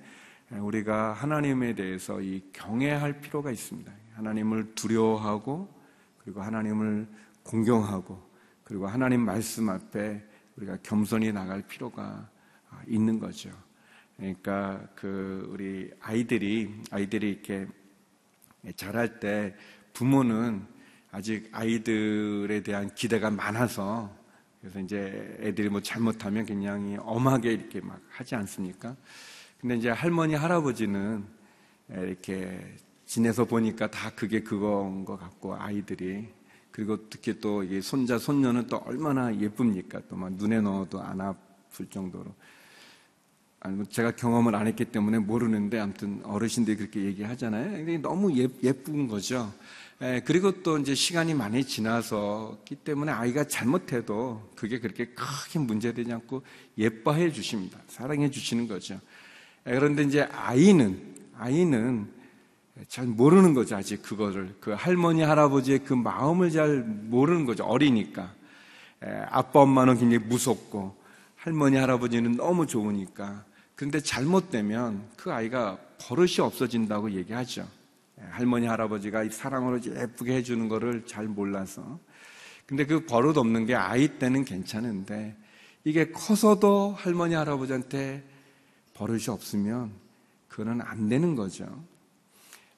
우리가 0.50 1.14
하나님에 1.14 1.74
대해서 1.74 2.20
이 2.20 2.42
경외할 2.52 3.20
필요가 3.20 3.50
있습니다. 3.50 3.90
하나님을 4.14 4.74
두려워하고 4.74 5.68
그리고 6.18 6.42
하나님을 6.42 7.08
공경하고 7.42 8.22
그리고 8.62 8.86
하나님 8.86 9.22
말씀 9.22 9.68
앞에 9.68 10.22
우리가 10.56 10.78
겸손히 10.82 11.32
나갈 11.32 11.62
필요가 11.62 12.28
있는 12.86 13.18
거죠. 13.18 13.50
그러니까 14.16 14.86
그 14.94 15.48
우리 15.50 15.90
아이들이 16.00 16.72
아이들이 16.90 17.30
이렇게 17.30 17.66
자랄 18.76 19.18
때 19.20 19.54
부모는 19.92 20.66
아직 21.10 21.48
아이들에 21.52 22.62
대한 22.62 22.92
기대가 22.94 23.30
많아서 23.30 24.14
그래서 24.60 24.80
이제 24.80 25.36
애들이 25.40 25.68
뭐 25.68 25.80
잘못하면 25.80 26.46
그냥 26.46 26.96
엄하게 27.00 27.52
이렇게 27.52 27.80
막 27.80 28.00
하지 28.08 28.34
않습니까? 28.34 28.96
근데 29.60 29.76
이제 29.76 29.90
할머니 29.90 30.34
할아버지는 30.34 31.24
이렇게 31.90 32.76
지내서 33.06 33.44
보니까 33.44 33.90
다 33.90 34.10
그게 34.10 34.42
그거인 34.42 35.04
것 35.04 35.18
같고 35.18 35.54
아이들이 35.54 36.28
그리고 36.74 37.08
특히 37.08 37.38
또 37.38 37.62
이게 37.62 37.80
손자 37.80 38.18
손녀는 38.18 38.66
또 38.66 38.78
얼마나 38.78 39.32
예쁩니까? 39.32 40.00
또 40.08 40.16
막 40.16 40.32
눈에 40.32 40.60
넣어도 40.60 41.00
안 41.00 41.20
아플 41.20 41.86
정도로 41.88 42.34
아니, 43.60 43.76
뭐 43.76 43.84
제가 43.84 44.10
경험을 44.16 44.56
안 44.56 44.66
했기 44.66 44.84
때문에 44.84 45.20
모르는데 45.20 45.78
아무튼 45.78 46.20
어르신들이 46.24 46.76
그렇게 46.76 47.04
얘기하잖아요. 47.04 48.00
너무 48.00 48.36
예, 48.36 48.48
예쁜 48.64 49.06
거죠. 49.06 49.54
에, 50.02 50.20
그리고 50.22 50.64
또 50.64 50.76
이제 50.76 50.96
시간이 50.96 51.34
많이 51.34 51.62
지나서기 51.62 52.74
때문에 52.74 53.12
아이가 53.12 53.44
잘못해도 53.44 54.50
그게 54.56 54.80
그렇게 54.80 55.06
크게 55.06 55.60
문제되지 55.60 56.12
않고 56.12 56.42
예뻐해 56.76 57.30
주십니다. 57.30 57.78
사랑해 57.86 58.28
주시는 58.32 58.66
거죠. 58.66 58.94
에, 59.64 59.78
그런데 59.78 60.02
이제 60.02 60.22
아이는 60.32 61.14
아이는 61.38 62.08
잘 62.88 63.06
모르는 63.06 63.54
거죠. 63.54 63.76
아직 63.76 64.02
그거를 64.02 64.54
그 64.60 64.72
할머니 64.72 65.22
할아버지의 65.22 65.80
그 65.80 65.94
마음을 65.94 66.50
잘 66.50 66.82
모르는 66.82 67.46
거죠. 67.46 67.64
어리니까 67.64 68.32
에, 69.02 69.08
아빠 69.30 69.60
엄마는 69.60 69.98
굉장히 69.98 70.24
무섭고 70.24 70.96
할머니 71.36 71.76
할아버지는 71.76 72.36
너무 72.36 72.66
좋으니까 72.66 73.44
그런데 73.76 74.00
잘못되면 74.00 75.08
그 75.16 75.32
아이가 75.32 75.78
버릇이 75.98 76.40
없어진다고 76.40 77.12
얘기하죠. 77.12 77.66
예, 78.20 78.24
할머니, 78.30 78.66
할아버지가 78.66 79.28
사랑으로 79.30 79.80
예쁘게 79.82 80.34
해주는 80.36 80.68
거를 80.68 81.06
잘 81.06 81.26
몰라서. 81.26 81.98
근데 82.66 82.86
그 82.86 83.04
버릇 83.04 83.36
없는 83.36 83.66
게 83.66 83.74
아이 83.74 84.18
때는 84.18 84.44
괜찮은데 84.44 85.36
이게 85.84 86.10
커서도 86.10 86.94
할머니, 86.96 87.34
할아버지한테 87.34 88.22
버릇이 88.94 89.24
없으면 89.28 89.92
그거는 90.48 90.80
안 90.80 91.08
되는 91.08 91.34
거죠. 91.34 91.66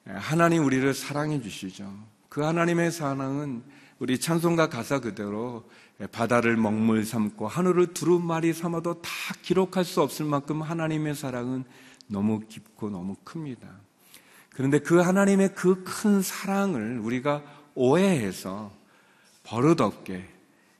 예, 0.09 0.11
하나님 0.13 0.65
우리를 0.65 0.93
사랑해 0.93 1.41
주시죠. 1.41 1.91
그 2.29 2.41
하나님의 2.41 2.91
사랑은 2.91 3.63
우리 3.99 4.19
찬송가 4.19 4.69
가사 4.69 4.99
그대로 4.99 5.63
바다를 6.11 6.55
먹물 6.55 7.03
삼고 7.03 7.47
하늘을 7.47 7.93
두루마리 7.93 8.53
삼아도 8.53 9.01
다 9.01 9.09
기록할 9.41 9.83
수 9.83 10.01
없을 10.01 10.25
만큼 10.25 10.61
하나님의 10.61 11.15
사랑은 11.15 11.63
너무 12.07 12.41
깊고 12.47 12.89
너무 12.89 13.15
큽니다. 13.23 13.67
그런데 14.51 14.79
그 14.79 14.99
하나님의 14.99 15.55
그 15.55 15.83
큰 15.83 16.21
사랑을 16.21 16.99
우리가 16.99 17.43
오해해서 17.75 18.71
버릇없게 19.43 20.25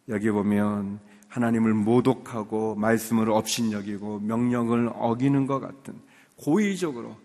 여기 0.09 0.29
보면 0.29 0.99
하나님을 1.27 1.73
모독하고 1.73 2.75
말씀을 2.75 3.29
업신여기고 3.29 4.19
명령을 4.19 4.91
어기는 4.93 5.47
것 5.47 5.59
같은 5.59 5.95
고의적으로 6.37 7.17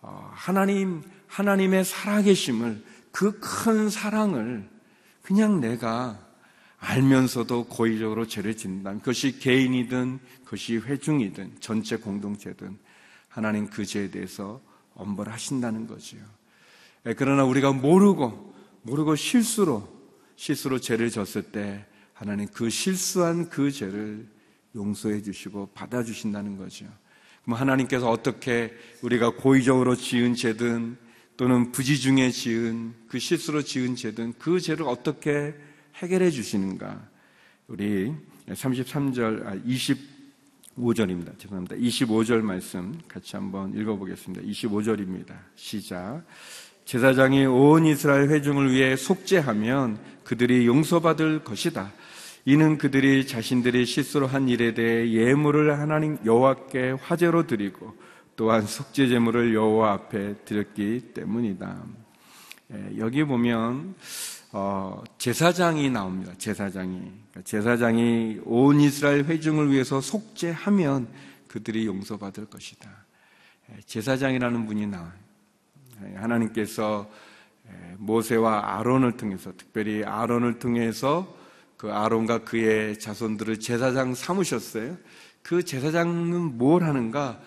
어, 0.00 0.30
하나님 0.32 1.02
하나님의 1.34 1.84
살아계심을 1.84 2.82
그 3.10 3.40
큰 3.40 3.90
사랑을 3.90 4.68
그냥 5.22 5.60
내가 5.60 6.20
알면서도 6.78 7.64
고의적으로 7.64 8.26
죄를 8.26 8.56
짓는다면 8.56 9.00
그것이 9.00 9.38
개인이든 9.38 10.20
그것이 10.44 10.76
회중이든 10.76 11.56
전체 11.60 11.96
공동체든 11.96 12.78
하나님 13.28 13.68
그 13.68 13.84
죄에 13.84 14.10
대해서 14.10 14.60
엄벌하신다는 14.94 15.86
거지요. 15.86 16.20
예, 17.06 17.14
그러나 17.14 17.44
우리가 17.44 17.72
모르고 17.72 18.54
모르고 18.82 19.16
실수로 19.16 19.88
실수로 20.36 20.78
죄를 20.78 21.10
졌을 21.10 21.42
때 21.42 21.84
하나님 22.12 22.46
그 22.48 22.70
실수한 22.70 23.48
그 23.48 23.72
죄를 23.72 24.28
용서해 24.76 25.22
주시고 25.22 25.70
받아 25.74 26.04
주신다는 26.04 26.58
거죠. 26.58 26.86
그럼 27.44 27.58
하나님께서 27.58 28.08
어떻게 28.08 28.72
우리가 29.02 29.30
고의적으로 29.30 29.96
지은 29.96 30.34
죄든 30.34 31.03
또는 31.36 31.72
부지 31.72 31.98
중에 31.98 32.30
지은 32.30 32.94
그 33.08 33.18
실수로 33.18 33.62
지은 33.62 33.96
죄든 33.96 34.34
그 34.38 34.60
죄를 34.60 34.86
어떻게 34.86 35.54
해결해 35.96 36.30
주시는가? 36.30 37.08
우리 37.66 38.12
33절, 38.48 39.64
25절입니다. 40.76 41.28
아, 41.28 41.38
죄송합니다. 41.38 41.76
25절 41.76 42.42
말씀 42.42 42.98
같이 43.08 43.36
한번 43.36 43.74
읽어보겠습니다. 43.74 44.46
25절입니다. 44.46 45.34
시작. 45.56 46.22
제사장이 46.84 47.46
온 47.46 47.86
이스라엘 47.86 48.28
회중을 48.28 48.70
위해 48.70 48.94
속죄하면 48.94 49.98
그들이 50.22 50.66
용서받을 50.66 51.42
것이다. 51.42 51.92
이는 52.44 52.76
그들이 52.76 53.26
자신들이 53.26 53.86
실수로 53.86 54.26
한 54.26 54.48
일에 54.50 54.74
대해 54.74 55.10
예물을 55.10 55.78
하나님 55.78 56.18
여호와께 56.26 56.96
화제로 57.02 57.46
드리고 57.46 57.94
또한 58.36 58.66
속죄 58.66 59.08
제물을 59.08 59.54
여호와 59.54 59.92
앞에 59.92 60.44
드렸기 60.44 61.12
때문이다. 61.14 61.82
예, 62.72 62.98
여기 62.98 63.24
보면 63.24 63.94
어, 64.52 65.02
제사장이 65.18 65.90
나옵니다. 65.90 66.32
제사장이. 66.38 66.98
그러니까 66.98 67.42
제사장이 67.42 68.40
온 68.44 68.80
이스라엘 68.80 69.24
회중을 69.24 69.70
위해서 69.72 70.00
속죄하면 70.00 71.08
그들이 71.48 71.86
용서받을 71.86 72.46
것이다. 72.46 72.88
제사장이라는 73.86 74.66
분이 74.66 74.86
나와요. 74.86 75.12
하나님께서 76.16 77.10
모세와 77.98 78.78
아론을 78.78 79.16
통해서, 79.16 79.52
특별히 79.56 80.04
아론을 80.04 80.58
통해서 80.58 81.36
그 81.76 81.92
아론과 81.92 82.44
그의 82.44 82.98
자손들을 82.98 83.58
제사장 83.60 84.14
삼으셨어요. 84.14 84.96
그 85.42 85.64
제사장은 85.64 86.58
뭘 86.58 86.84
하는가? 86.84 87.40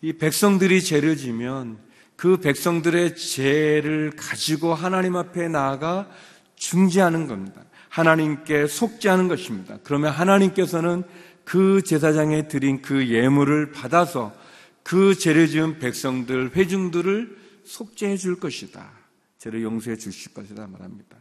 이 0.00 0.12
백성들이 0.12 0.82
죄를 0.82 1.16
지면 1.16 1.78
그 2.16 2.38
백성들의 2.38 3.16
죄를 3.16 4.12
가지고 4.16 4.74
하나님 4.74 5.16
앞에 5.16 5.48
나아가 5.48 6.08
중지하는 6.56 7.26
겁니다. 7.26 7.62
하나님께 7.88 8.66
속죄하는 8.66 9.28
것입니다. 9.28 9.78
그러면 9.82 10.12
하나님께서는 10.12 11.04
그 11.44 11.82
제사장에 11.82 12.48
드린 12.48 12.82
그 12.82 13.08
예물을 13.08 13.72
받아서 13.72 14.34
그 14.82 15.14
죄를 15.14 15.48
지은 15.48 15.78
백성들, 15.78 16.54
회중들을 16.54 17.36
속죄해 17.64 18.16
줄 18.16 18.38
것이다. 18.38 18.90
죄를 19.38 19.62
용서해 19.62 19.96
주실 19.96 20.34
것이다 20.34 20.66
말합니다. 20.66 21.16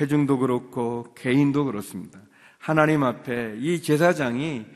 회중도 0.00 0.38
그렇고 0.38 1.14
개인도 1.14 1.64
그렇습니다. 1.64 2.20
하나님 2.58 3.02
앞에 3.02 3.56
이 3.58 3.82
제사장이 3.82 4.66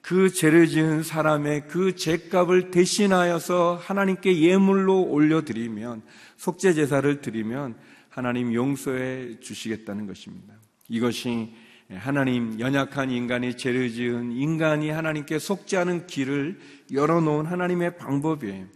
그 0.00 0.30
죄를 0.30 0.68
지은 0.68 1.02
사람의 1.02 1.68
그 1.68 1.94
죄값을 1.94 2.70
대신하여서 2.70 3.80
하나님께 3.82 4.40
예물로 4.40 5.02
올려드리면 5.02 6.02
속죄 6.36 6.72
제사를 6.72 7.20
드리면 7.20 7.76
하나님 8.08 8.54
용서해 8.54 9.40
주시겠다는 9.40 10.06
것입니다. 10.06 10.54
이것이 10.88 11.54
하나님 11.90 12.60
연약한 12.60 13.10
인간이 13.10 13.56
죄를 13.56 13.90
지은 13.90 14.32
인간이 14.32 14.90
하나님께 14.90 15.38
속죄하는 15.38 16.06
길을 16.06 16.58
열어놓은 16.92 17.46
하나님의 17.46 17.96
방법이에요. 17.96 18.66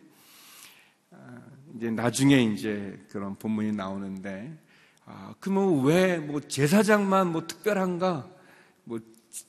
아, 1.11 1.41
이제 1.77 1.91
나중에 1.91 2.43
이제 2.43 2.99
그런 3.11 3.37
본문이 3.37 3.73
나오는데, 3.73 4.57
아, 5.05 5.35
그러면 5.41 5.85
왜 5.85 6.19
뭐 6.19 6.41
제사장만 6.41 7.33
뭐 7.33 7.47
특별한가? 7.47 8.31
뭐 8.85 9.01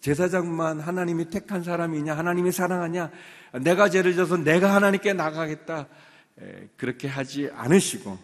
제사장만 0.02 0.80
하나님이 0.80 1.30
택한 1.30 1.64
사람이냐? 1.64 2.18
하나님이 2.18 2.52
사랑하냐? 2.52 3.12
내가 3.62 3.90
죄를 3.90 4.16
져서 4.16 4.38
내가 4.38 4.74
하나님께 4.74 5.14
나가겠다. 5.14 5.88
에, 6.40 6.70
그렇게 6.78 7.08
하지 7.08 7.50
않으시고 7.54 8.18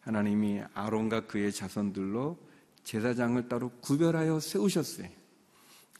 하나님이 0.00 0.62
아론과 0.74 1.26
그의 1.26 1.52
자손들로 1.52 2.38
제사장을 2.82 3.48
따로 3.48 3.70
구별하여 3.80 4.40
세우셨어요. 4.40 5.06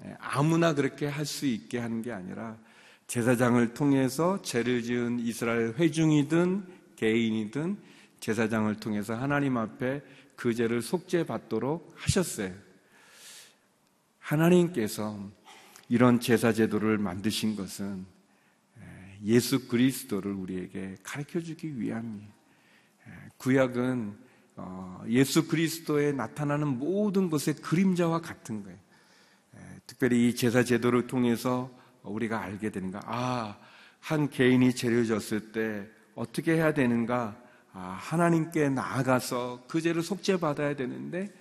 예, 0.05 0.17
아무나 0.19 0.75
그렇게 0.75 1.07
할 1.07 1.25
수 1.25 1.47
있게 1.47 1.79
하는 1.79 2.03
게 2.03 2.13
아니라 2.13 2.57
제사장을 3.07 3.75
통해서 3.75 4.41
죄를 4.43 4.83
지은 4.83 5.21
이스라엘 5.21 5.75
회중이든 5.75 6.67
개인이든 6.97 7.77
제사장을 8.21 8.75
통해서 8.77 9.15
하나님 9.15 9.57
앞에 9.57 10.03
그 10.37 10.55
죄를 10.55 10.83
속죄받도록 10.83 11.95
하셨어요. 11.97 12.64
하나님께서 14.25 15.19
이런 15.89 16.19
제사 16.19 16.53
제도를 16.53 16.99
만드신 16.99 17.57
것은 17.57 18.07
예, 18.79 19.19
예수 19.23 19.69
그리스도를 19.69 20.33
우리에게 20.33 20.97
가르쳐 21.03 21.41
주기 21.41 21.79
위함이에요. 21.79 22.29
예, 23.07 23.13
구약은 23.37 24.17
어, 24.57 25.05
예수 25.09 25.47
그리스도에 25.47 26.13
나타나는 26.13 26.79
모든 26.79 27.29
것의 27.29 27.57
그림자와 27.57 28.21
같은 28.21 28.63
거예요. 28.63 28.79
특별히 29.87 30.29
이 30.29 30.35
제사 30.35 30.65
제도를 30.65 31.07
통해서 31.07 31.71
우리가 32.03 32.41
알게 32.41 32.71
되는가? 32.71 33.01
아, 33.05 33.59
한 34.01 34.31
개인이 34.31 34.75
죄를 34.75 35.07
졌을 35.07 35.53
때 35.53 35.87
어떻게 36.15 36.55
해야 36.55 36.73
되는가? 36.73 37.37
아, 37.73 37.99
하나님께 38.01 38.71
나아가서 38.71 39.65
그 39.69 39.81
죄를 39.81 40.03
속죄받아야 40.03 40.77
되는데 40.77 41.33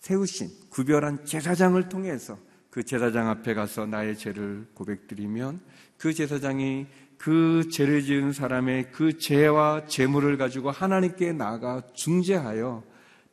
세우신 0.00 0.48
구별한 0.70 1.24
제사장을 1.24 1.88
통해서 1.88 2.38
그 2.70 2.82
제사장 2.82 3.28
앞에 3.28 3.54
가서 3.54 3.86
나의 3.86 4.16
죄를 4.16 4.66
고백드리면 4.74 5.60
그 5.98 6.14
제사장이 6.14 6.86
그 7.18 7.68
죄를 7.70 8.02
지은 8.02 8.32
사람의 8.32 8.92
그 8.92 9.18
죄와 9.18 9.86
죄물을 9.86 10.38
가지고 10.38 10.70
하나님께 10.70 11.32
나가 11.32 11.82
중재하여 11.92 12.82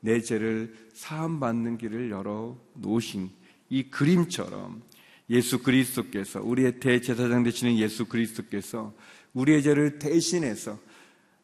내 0.01 0.19
죄를 0.21 0.75
사함받는 0.93 1.77
길을 1.77 2.11
열어 2.11 2.57
놓으신 2.73 3.29
이 3.69 3.83
그림처럼 3.83 4.81
예수 5.29 5.63
그리스도께서 5.63 6.41
우리의 6.41 6.79
대제사장 6.79 7.43
되시는 7.43 7.77
예수 7.77 8.05
그리스도께서 8.05 8.93
우리의 9.33 9.63
죄를 9.63 9.99
대신해서 9.99 10.77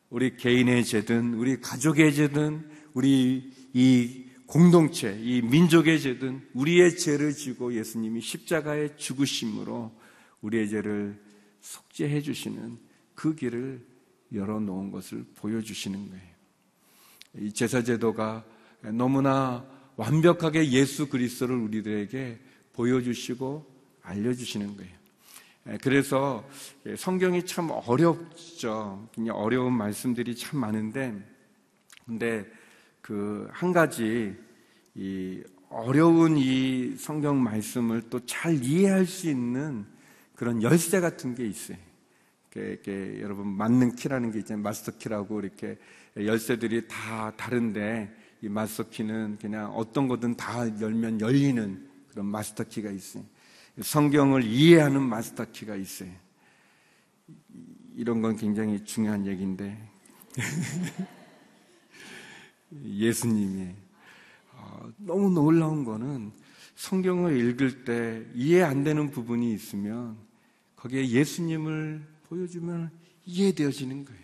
우리 0.09 0.35
개인의 0.35 0.83
죄든 0.83 1.35
우리 1.35 1.59
가족의 1.61 2.13
죄든 2.13 2.69
우리 2.93 3.51
이 3.73 4.22
공동체, 4.53 5.17
이 5.19 5.41
민족의 5.41 5.99
죄든 5.99 6.49
우리의 6.53 6.95
죄를 6.95 7.33
지고 7.33 7.73
예수님이 7.73 8.21
십자가에 8.21 8.95
죽으심으로 8.97 9.91
우리의 10.41 10.69
죄를 10.69 11.19
속죄해 11.61 12.21
주시는 12.21 12.77
그 13.15 13.33
길을 13.33 13.83
열어놓은 14.31 14.91
것을 14.91 15.25
보여주시는 15.37 16.07
거예요. 16.07 16.23
이 17.39 17.51
제사제도가 17.51 18.45
너무나 18.91 19.65
완벽하게 19.95 20.69
예수 20.69 21.09
그리스도를 21.09 21.55
우리들에게 21.55 22.39
보여주시고 22.73 23.65
알려주시는 24.03 24.77
거예요. 24.77 25.79
그래서 25.81 26.47
성경이 26.95 27.47
참 27.47 27.71
어렵죠. 27.71 29.09
어려운 29.31 29.73
말씀들이 29.73 30.35
참 30.35 30.59
많은데, 30.59 31.27
근데 32.05 32.45
그 33.01 33.49
한 33.51 33.73
가지 33.73 34.33
이 34.95 35.41
어려운 35.69 36.37
이 36.37 36.95
성경 36.97 37.41
말씀을 37.41 38.09
또 38.09 38.19
잘 38.25 38.63
이해할 38.63 39.05
수 39.05 39.29
있는 39.29 39.85
그런 40.35 40.61
열쇠 40.61 40.99
같은 40.99 41.35
게 41.35 41.45
있어요. 41.45 41.77
이렇게, 42.55 42.71
이렇게 42.73 43.21
여러분 43.21 43.47
맞는 43.47 43.95
키라는 43.95 44.31
게 44.31 44.39
있잖아요. 44.39 44.61
마스터 44.63 44.91
키라고 44.97 45.39
이렇게 45.39 45.77
열쇠들이 46.15 46.87
다 46.87 47.33
다른데 47.35 48.15
이 48.41 48.49
마스터 48.49 48.89
키는 48.89 49.37
그냥 49.41 49.71
어떤 49.73 50.07
거든 50.07 50.35
다 50.35 50.67
열면 50.79 51.21
열리는 51.21 51.89
그런 52.09 52.25
마스터 52.27 52.63
키가 52.63 52.91
있어요. 52.91 53.23
성경을 53.81 54.43
이해하는 54.43 55.01
마스터 55.01 55.45
키가 55.51 55.75
있어요. 55.75 56.11
이런 57.95 58.21
건 58.21 58.35
굉장히 58.35 58.83
중요한 58.83 59.25
얘기인데 59.25 59.77
예수님이 62.83 63.69
어, 63.69 63.82
너무 64.97 65.29
놀라운 65.29 65.83
거는 65.83 66.31
성경을 66.75 67.37
읽을 67.39 67.83
때 67.85 68.25
이해 68.33 68.61
안 68.63 68.83
되는 68.83 69.11
부분이 69.11 69.53
있으면 69.53 70.17
거기에 70.75 71.07
예수님을 71.09 72.01
보여주면 72.27 72.91
이해되어지는 73.25 74.05
거예요. 74.05 74.23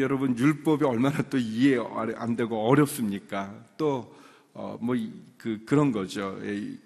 여러분 0.00 0.36
율법이 0.38 0.84
얼마나 0.84 1.22
또 1.22 1.38
이해 1.38 1.78
안 2.16 2.36
되고 2.36 2.68
어렵습니까? 2.68 3.64
또 3.76 4.14
어, 4.54 4.76
뭐, 4.80 4.96
그, 5.36 5.64
그런 5.64 5.92
거죠. 5.92 6.36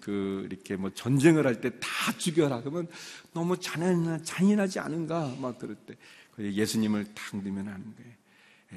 그, 0.01 0.47
이렇게 0.51 0.77
뭐 0.77 0.91
전쟁을 0.91 1.47
할 1.47 1.59
때 1.61 1.71
다 1.81 2.13
죽여라. 2.19 2.61
그러면 2.61 2.87
너무 3.33 3.59
잔인하, 3.59 4.19
잔인하지 4.23 4.79
않은가? 4.79 5.37
막 5.41 5.59
그럴 5.59 5.75
때. 5.77 5.95
예수님을 6.39 7.15
탁 7.15 7.37
넣으면 7.37 7.69
하는 7.69 7.95
거예요. 7.97 8.13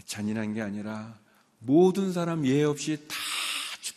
잔인한 0.05 0.53
게 0.53 0.61
아니라 0.61 1.17
모든 1.59 2.13
사람 2.13 2.45
예외 2.45 2.63
없이 2.63 2.97
다 3.07 3.15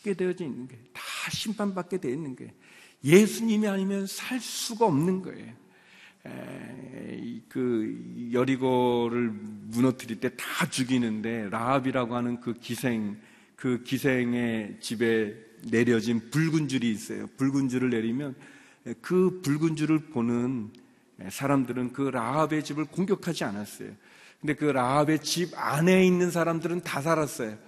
죽게 0.09 0.15
되어져 0.15 0.45
있는 0.45 0.67
거예요. 0.67 0.83
다 0.95 1.03
심판받게 1.31 1.99
되어 1.99 2.11
있는 2.13 2.35
거예요. 2.35 2.51
예수님이 3.05 3.69
아니면 3.69 4.07
살 4.07 4.41
수가 4.41 4.87
없는 4.87 5.21
거예요. 5.23 5.53
그 7.49 8.31
여리고를 8.33 9.31
무너뜨릴 9.31 10.21
때 10.21 10.31
다 10.31 10.69
죽이는데 10.69 11.51
라합이라고 11.51 12.17
하는 12.17 12.41
그 12.41 12.55
기생 12.55 13.19
그 13.57 13.83
기생의 13.83 14.79
집에 14.81 15.35
내려진 15.71 16.31
붉은 16.31 16.69
줄이 16.69 16.91
있어요. 16.91 17.27
붉은 17.37 17.69
줄을 17.69 17.91
내리면 17.91 18.35
그 19.01 19.41
붉은 19.43 19.77
줄을 19.77 19.99
보는 19.99 20.71
사람들은 21.29 21.93
그 21.93 22.03
라합의 22.03 22.65
집을 22.65 22.87
공격하지 22.87 23.45
않았어요. 23.45 23.91
근데 24.41 24.55
그 24.55 24.67
라합의 24.67 25.23
집 25.23 25.51
안에 25.55 26.07
있는 26.07 26.31
사람들은 26.31 26.83
다 26.83 27.01
살았어요. 27.03 27.59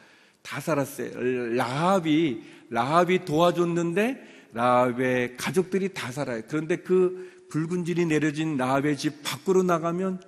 다 0.42 0.60
살았어요. 0.60 1.54
라합이 1.54 2.42
라합이 2.70 3.24
도와줬는데 3.24 4.48
라합의 4.52 5.36
가족들이 5.36 5.92
다 5.92 6.10
살아요. 6.10 6.42
그런데 6.48 6.76
그 6.76 7.46
붉은 7.50 7.84
줄이 7.84 8.06
내려진 8.06 8.56
라합의 8.56 8.96
집 8.96 9.22
밖으로 9.22 9.62
나가면 9.62 10.22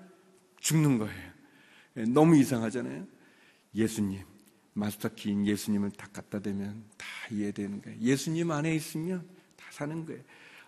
죽는 0.61 0.98
거예요. 0.98 1.33
너무 2.09 2.37
이상하잖아요. 2.37 3.07
예수님, 3.75 4.20
마스터키인 4.75 5.46
예수님을 5.46 5.92
딱 5.92 6.12
갖다 6.12 6.40
대면 6.40 6.85
다 6.96 7.07
이해되는 7.31 7.83
거예요. 7.83 7.98
예수님 8.01 8.51
안에 8.51 8.75
있으면 8.75 9.25
다 9.57 9.66
사는 9.70 10.05
거예요. 10.05 10.20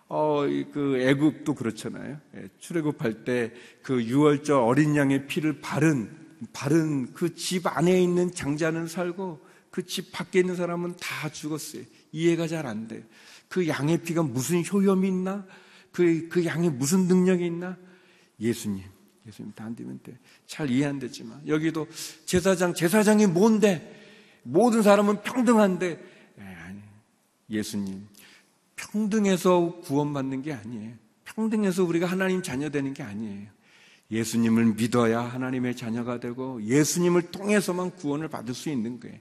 어, 0.07 0.41
그 0.71 0.99
애굽도 1.01 1.55
그렇잖아요. 1.55 2.19
예, 2.35 2.47
출애굽할 2.59 3.23
때 3.23 3.53
그 3.85 4.03
유월절 4.03 4.59
어린 4.59 4.95
양의 4.95 5.27
피를 5.27 5.61
바른 5.61 6.24
바른 6.53 7.13
그 7.13 7.35
집 7.35 7.65
안에 7.67 8.01
있는 8.01 8.31
장자는 8.33 8.87
살고 8.87 9.45
그 9.71 9.83
집 9.83 10.11
밖에 10.11 10.39
있는 10.39 10.55
사람은 10.55 10.95
다 10.97 11.29
죽었어요. 11.29 11.83
이해가 12.11 12.47
잘 12.47 12.65
안 12.65 12.87
돼요. 12.87 13.03
그 13.49 13.67
양의 13.67 14.03
피가 14.03 14.23
무슨 14.23 14.63
효염이 14.65 15.07
있나? 15.07 15.45
그, 15.91 16.27
그 16.29 16.45
양에 16.45 16.69
무슨 16.69 17.07
능력이 17.07 17.45
있나? 17.45 17.77
예수님. 18.39 18.83
예수님 19.27 19.51
다안 19.53 19.75
되면 19.75 19.99
돼. 20.03 20.17
잘 20.45 20.69
이해 20.69 20.85
안 20.85 20.99
되지만. 20.99 21.41
여기도 21.47 21.87
제사장, 22.25 22.73
제사장이 22.73 23.27
뭔데? 23.27 23.91
모든 24.43 24.81
사람은 24.81 25.23
평등한데. 25.23 25.99
아니, 26.39 26.79
예수님. 27.49 28.07
평등해서 28.75 29.79
구원받는 29.83 30.41
게 30.41 30.53
아니에요. 30.53 30.93
평등해서 31.25 31.83
우리가 31.83 32.05
하나님 32.05 32.41
자녀 32.43 32.69
되는 32.69 32.93
게 32.93 33.03
아니에요. 33.03 33.47
예수님을 34.11 34.75
믿어야 34.75 35.21
하나님의 35.21 35.75
자녀가 35.75 36.19
되고 36.19 36.61
예수님을 36.61 37.31
통해서만 37.31 37.91
구원을 37.91 38.27
받을 38.27 38.53
수 38.53 38.69
있는 38.69 38.99
거예요. 38.99 39.17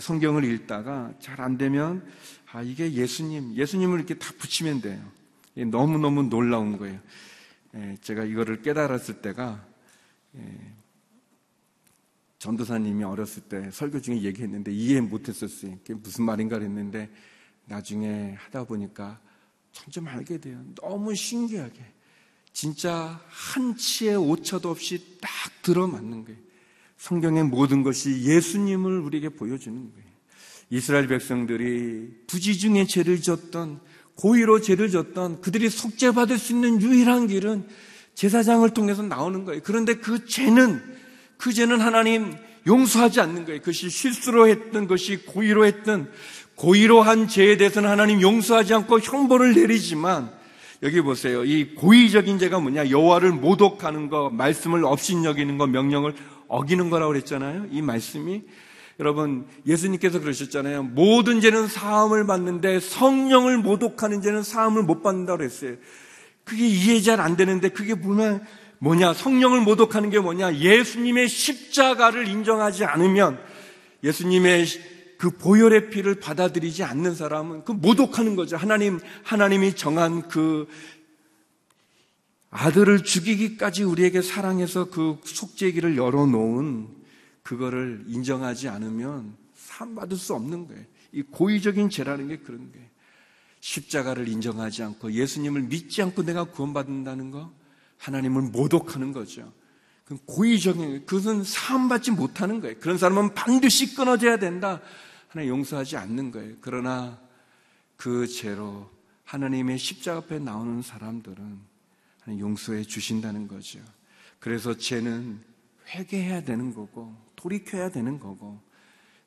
성경을 0.00 0.44
읽다가 0.44 1.12
잘 1.20 1.40
안 1.40 1.58
되면 1.58 2.06
아 2.52 2.62
이게 2.62 2.92
예수님, 2.92 3.54
예수님을 3.56 3.98
이렇게 3.98 4.14
다 4.14 4.32
붙이면 4.38 4.80
돼요. 4.80 5.02
너무 5.70 5.98
너무 5.98 6.22
놀라운 6.22 6.78
거예요. 6.78 7.00
예, 7.74 7.96
제가 8.00 8.24
이거를 8.24 8.62
깨달았을 8.62 9.22
때가 9.22 9.66
예, 10.36 10.74
전도사님이 12.38 13.04
어렸을 13.04 13.42
때 13.44 13.70
설교 13.70 14.00
중에 14.00 14.22
얘기했는데 14.22 14.72
이해 14.72 15.00
못했었어요. 15.00 15.78
그게 15.78 15.94
무슨 15.94 16.24
말인가 16.24 16.58
그랬는데 16.58 17.10
나중에 17.66 18.34
하다 18.38 18.64
보니까 18.64 19.20
점점 19.72 20.08
알게 20.08 20.38
돼요. 20.38 20.62
너무 20.74 21.14
신기하게. 21.14 21.84
진짜 22.52 23.20
한 23.28 23.76
치의 23.76 24.16
오차도 24.16 24.70
없이 24.70 25.18
딱 25.20 25.30
들어맞는 25.62 26.24
거예요. 26.24 26.38
성경의 26.96 27.44
모든 27.44 27.82
것이 27.82 28.22
예수님을 28.22 29.00
우리에게 29.00 29.30
보여주는 29.30 29.76
거예요. 29.76 30.12
이스라엘 30.70 31.06
백성들이 31.08 32.24
부지 32.26 32.58
중에 32.58 32.86
죄를 32.86 33.20
졌던 33.20 33.80
고의로 34.14 34.60
죄를 34.60 34.90
졌던 34.90 35.40
그들이 35.40 35.68
속죄받을 35.68 36.38
수 36.38 36.52
있는 36.52 36.80
유일한 36.80 37.26
길은 37.26 37.66
제사장을 38.14 38.68
통해서 38.70 39.02
나오는 39.02 39.44
거예요. 39.44 39.62
그런데 39.64 39.94
그 39.94 40.26
죄는 40.26 40.82
그 41.36 41.52
죄는 41.52 41.80
하나님 41.80 42.36
용서하지 42.66 43.20
않는 43.20 43.44
거예요. 43.46 43.60
그것이 43.60 43.90
실수로 43.90 44.48
했던 44.48 44.86
것이 44.86 45.24
고의로 45.24 45.66
했던 45.66 46.10
고의로 46.54 47.02
한 47.02 47.26
죄에 47.26 47.56
대해서는 47.56 47.88
하나님 47.88 48.20
용서하지 48.20 48.74
않고 48.74 49.00
형벌을 49.00 49.54
내리지만 49.54 50.32
여기 50.82 51.00
보세요. 51.00 51.44
이 51.44 51.74
고의적인 51.74 52.38
죄가 52.38 52.58
뭐냐? 52.58 52.90
여호와를 52.90 53.30
모독하는 53.30 54.08
거, 54.08 54.30
말씀을 54.30 54.84
업신여기는 54.84 55.56
거, 55.56 55.66
명령을 55.66 56.14
어기는 56.48 56.90
거라고 56.90 57.12
그랬잖아요. 57.12 57.66
이 57.70 57.80
말씀이 57.80 58.42
여러분 58.98 59.46
예수님께서 59.66 60.20
그러셨잖아요. 60.20 60.82
모든 60.82 61.40
죄는 61.40 61.68
사함을 61.68 62.26
받는데 62.26 62.80
성령을 62.80 63.58
모독하는 63.58 64.22
죄는 64.22 64.42
사함을 64.42 64.82
못 64.82 65.02
받는다고 65.02 65.38
그랬어요. 65.38 65.76
그게 66.44 66.66
이해 66.66 67.00
잘 67.00 67.20
안 67.20 67.36
되는데 67.36 67.68
그게 67.68 67.94
뭐냐? 67.94 68.40
뭐냐? 68.80 69.14
성령을 69.14 69.60
모독하는 69.60 70.10
게 70.10 70.18
뭐냐? 70.18 70.56
예수님의 70.56 71.28
십자가를 71.28 72.26
인정하지 72.26 72.84
않으면 72.84 73.38
예수님의 74.02 74.66
그 75.22 75.30
보혈의 75.30 75.90
피를 75.90 76.16
받아들이지 76.16 76.82
않는 76.82 77.14
사람은 77.14 77.62
그 77.62 77.70
모독하는 77.70 78.34
거죠. 78.34 78.56
하나님, 78.56 78.98
하나님이 79.22 79.76
정한 79.76 80.26
그 80.26 80.66
아들을 82.50 83.04
죽이기까지 83.04 83.84
우리에게 83.84 84.20
사랑해서 84.20 84.86
그 84.86 85.20
길을 85.22 85.96
열어놓은 85.96 86.88
그거를 87.44 88.02
인정하지 88.08 88.68
않으면 88.68 89.36
산 89.54 89.94
받을 89.94 90.16
수 90.16 90.34
없는 90.34 90.66
거예요. 90.66 90.82
이 91.12 91.22
고의적인 91.22 91.88
죄라는 91.88 92.26
게 92.26 92.38
그런 92.38 92.72
거예요. 92.72 92.86
십자가를 93.60 94.26
인정하지 94.26 94.82
않고 94.82 95.12
예수님을 95.12 95.62
믿지 95.62 96.02
않고 96.02 96.24
내가 96.24 96.42
구원받는다는 96.42 97.30
거 97.30 97.52
하나님을 97.98 98.42
모독하는 98.50 99.12
거죠. 99.12 99.52
그 100.04 100.18
고의적인 100.26 101.06
그것은 101.06 101.44
사함받지 101.44 102.10
못하는 102.10 102.60
거예요. 102.60 102.74
그런 102.80 102.98
사람은 102.98 103.34
반드시 103.34 103.94
끊어져야 103.94 104.38
된다. 104.38 104.80
하나님 105.32 105.48
용서하지 105.48 105.96
않는 105.96 106.30
거예요. 106.30 106.56
그러나 106.60 107.18
그 107.96 108.26
죄로 108.26 108.90
하나님의 109.24 109.78
십자가 109.78 110.18
앞에 110.18 110.38
나오는 110.38 110.82
사람들은 110.82 111.58
하나님 112.20 112.40
용서해 112.40 112.82
주신다는 112.82 113.48
거죠. 113.48 113.80
그래서 114.40 114.76
죄는 114.76 115.40
회개해야 115.88 116.42
되는 116.42 116.74
거고 116.74 117.16
돌이켜야 117.34 117.90
되는 117.90 118.20
거고 118.20 118.60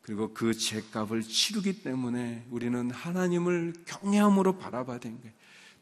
그리고 0.04 0.32
그 0.32 0.54
죄값을 0.54 1.24
치르기 1.24 1.82
때문에 1.82 2.46
우리는 2.52 2.92
하나님을 2.92 3.74
경외함으로 3.88 4.60
바라봐야 4.60 5.00
되는 5.00 5.20
거예요. 5.20 5.34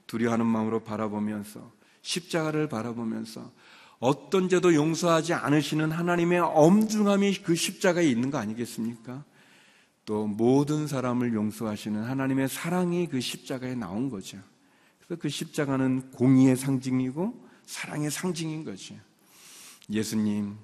두려워하는 0.07 0.45
마음으로 0.45 0.85
바라보면서 0.85 1.69
십자가를 2.01 2.69
바라보면서 2.69 3.51
어떤 3.99 4.47
죄도 4.47 4.73
용서하지 4.73 5.33
않으시는 5.33 5.91
하나님의 5.91 6.39
엄중함이 6.39 7.41
그 7.43 7.55
십자가에 7.55 8.07
있는 8.07 8.31
거 8.31 8.37
아니겠습니까? 8.37 9.25
또 10.05 10.27
모든 10.27 10.87
사람을 10.87 11.33
용서하시는 11.33 12.03
하나님의 12.03 12.49
사랑이 12.49 13.07
그 13.07 13.21
십자가에 13.21 13.75
나온 13.75 14.09
거죠. 14.09 14.37
그래서 14.99 15.21
그 15.21 15.29
십자가는 15.29 16.11
공의의 16.11 16.55
상징이고 16.55 17.47
사랑의 17.65 18.11
상징인 18.11 18.63
거죠. 18.63 18.95
예수님, 19.89 20.57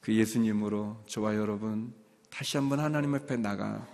그 0.00 0.14
예수님으로 0.14 1.02
저와 1.06 1.34
여러분 1.36 1.92
다시 2.30 2.56
한번 2.56 2.80
하나님 2.80 3.14
앞에 3.14 3.36
나가 3.36 3.86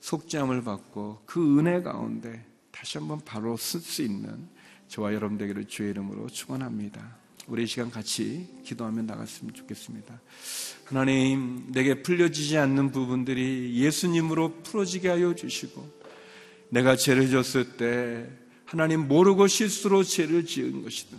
속죄함을 0.00 0.64
받고 0.64 1.22
그 1.26 1.58
은혜 1.58 1.82
가운데 1.82 2.44
다시 2.70 2.98
한번 2.98 3.20
바로 3.24 3.56
쓸 3.56 3.80
수 3.80 4.02
있는 4.02 4.48
저와 4.88 5.14
여러분 5.14 5.38
되기를 5.38 5.66
주의 5.66 5.90
이름으로 5.90 6.28
축원합니다. 6.28 7.21
우리 7.48 7.64
이 7.64 7.66
시간 7.66 7.90
같이 7.90 8.46
기도하며 8.64 9.02
나갔으면 9.02 9.52
좋겠습니다. 9.54 10.20
하나님, 10.84 11.64
내게 11.72 12.02
풀려지지 12.02 12.58
않는 12.58 12.92
부분들이 12.92 13.74
예수님으로 13.74 14.62
풀어지게 14.62 15.08
하여 15.08 15.34
주시고, 15.34 16.02
내가 16.68 16.96
죄를 16.96 17.30
졌을 17.30 17.76
때, 17.76 18.26
하나님 18.64 19.08
모르고 19.08 19.46
실수로 19.48 20.04
죄를 20.04 20.46
지은 20.46 20.82
것이든, 20.82 21.18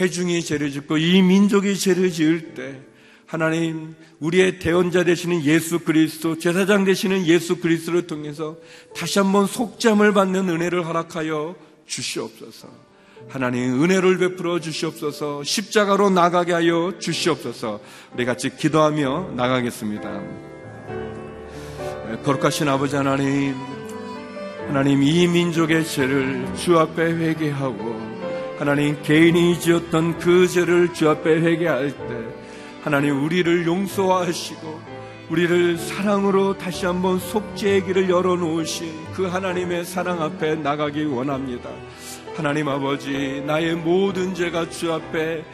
회중이 0.00 0.42
죄를 0.42 0.70
짓고 0.70 0.98
이 0.98 1.22
민족이 1.22 1.78
죄를 1.78 2.10
지을 2.10 2.54
때, 2.54 2.80
하나님, 3.26 3.96
우리의 4.20 4.58
대원자 4.58 5.02
되시는 5.02 5.44
예수 5.44 5.80
그리스도, 5.80 6.38
제사장 6.38 6.84
되시는 6.84 7.26
예수 7.26 7.56
그리스도를 7.56 8.06
통해서 8.06 8.58
다시 8.94 9.18
한번 9.18 9.46
속죄함을 9.46 10.12
받는 10.12 10.48
은혜를 10.48 10.86
허락하여 10.86 11.56
주시옵소서. 11.86 12.93
하나님 13.28 13.82
은혜를 13.82 14.18
베풀어 14.18 14.60
주시옵소서 14.60 15.42
십자가로 15.42 16.10
나가게 16.10 16.52
하여 16.52 16.92
주시옵소서 16.98 17.80
우리 18.14 18.24
같이 18.24 18.54
기도하며 18.54 19.32
나가겠습니다. 19.34 20.20
거룩하신 22.24 22.68
아버지 22.68 22.96
하나님 22.96 23.54
하나님 24.68 25.02
이 25.02 25.26
민족의 25.26 25.84
죄를 25.84 26.46
주 26.56 26.78
앞에 26.78 27.02
회개하고 27.02 28.14
하나님 28.58 29.02
개인이 29.02 29.58
지었던 29.58 30.18
그 30.18 30.46
죄를 30.46 30.92
주 30.92 31.08
앞에 31.10 31.40
회개할 31.40 31.90
때 31.90 32.44
하나님 32.82 33.24
우리를 33.24 33.66
용서하시고 33.66 34.94
우리를 35.30 35.78
사랑으로 35.78 36.56
다시 36.58 36.86
한번 36.86 37.18
속죄의 37.18 37.86
길을 37.86 38.10
열어놓으신 38.10 39.12
그 39.14 39.24
하나님의 39.26 39.84
사랑 39.84 40.22
앞에 40.22 40.56
나가기 40.56 41.04
원합니다. 41.04 41.70
하나님 42.34 42.68
아버지, 42.68 43.42
나의 43.46 43.76
모든 43.76 44.34
죄가 44.34 44.68
주 44.68 44.92
앞에 44.92 45.44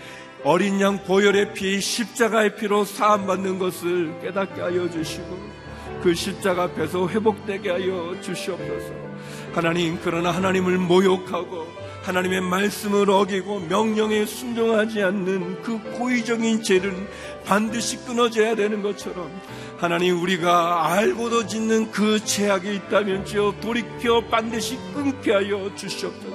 어린 0.44 0.80
양 0.80 1.04
보혈의 1.04 1.52
피, 1.52 1.78
십자가의 1.78 2.56
피로 2.56 2.84
사함받는 2.86 3.58
것을 3.58 4.18
깨닫게 4.22 4.62
하여 4.62 4.88
주시고, 4.88 5.38
그 6.02 6.14
십자가 6.14 6.64
앞에서 6.64 7.06
회복되게 7.06 7.68
하여 7.68 8.16
주시옵소서. 8.22 8.94
하나님, 9.52 9.98
그러나 10.02 10.30
하나님을 10.30 10.78
모욕하고, 10.78 11.66
하나님의 12.02 12.40
말씀을 12.40 13.10
어기고 13.10 13.60
명령에 13.60 14.24
순종하지 14.24 15.02
않는 15.02 15.62
그 15.62 15.78
고의적인 15.98 16.62
죄는 16.62 17.06
반드시 17.44 17.98
끊어져야 18.06 18.54
되는 18.54 18.82
것처럼 18.82 19.30
하나님 19.76 20.20
우리가 20.22 20.92
알고도 20.92 21.46
짓는 21.46 21.90
그 21.90 22.24
죄악이 22.24 22.74
있다면 22.74 23.26
지어 23.26 23.54
돌이켜 23.60 24.20
반드시 24.22 24.78
끊게 24.94 25.32
하여 25.32 25.70
주시옵소서. 25.74 26.29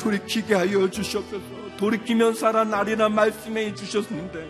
돌이키게 0.00 0.54
하여 0.54 0.88
주시옵소서. 0.90 1.60
돌이키면 1.76 2.34
살아나리라 2.34 3.08
말씀해 3.08 3.74
주셨는데 3.74 4.48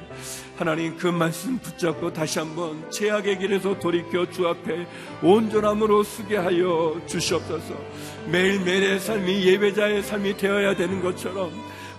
하나님 0.57 0.97
그 0.97 1.07
말씀 1.07 1.59
붙잡고 1.59 2.13
다시 2.13 2.39
한번 2.39 2.91
죄악의 2.91 3.39
길에서 3.39 3.79
돌이켜 3.79 4.29
주 4.31 4.47
앞에 4.49 4.87
온전함으로 5.23 6.03
쓰게 6.03 6.37
하여 6.37 7.01
주시옵소서. 7.07 7.75
매일매일의 8.27 9.01
삶이 9.01 9.47
예배자의 9.47 10.03
삶이 10.03 10.37
되어야 10.37 10.77
되는 10.77 11.03
것처럼 11.03 11.53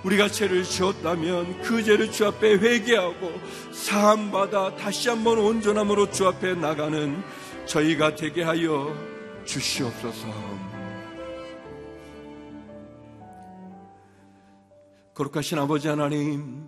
우리가 0.03 0.27
죄를 0.29 0.63
지었다면 0.63 1.61
그 1.61 1.83
죄를 1.83 2.11
주 2.11 2.25
앞에 2.25 2.55
회개하고 2.55 3.31
사함받아 3.71 4.75
다시 4.75 5.09
한번 5.09 5.37
온전함으로 5.37 6.11
주 6.11 6.27
앞에 6.27 6.55
나가는 6.55 7.21
저희가 7.65 8.15
되게 8.15 8.43
하여 8.43 8.95
주시옵소서. 9.45 10.60
거룩하신 15.21 15.59
아버지 15.59 15.87
하나님, 15.87 16.67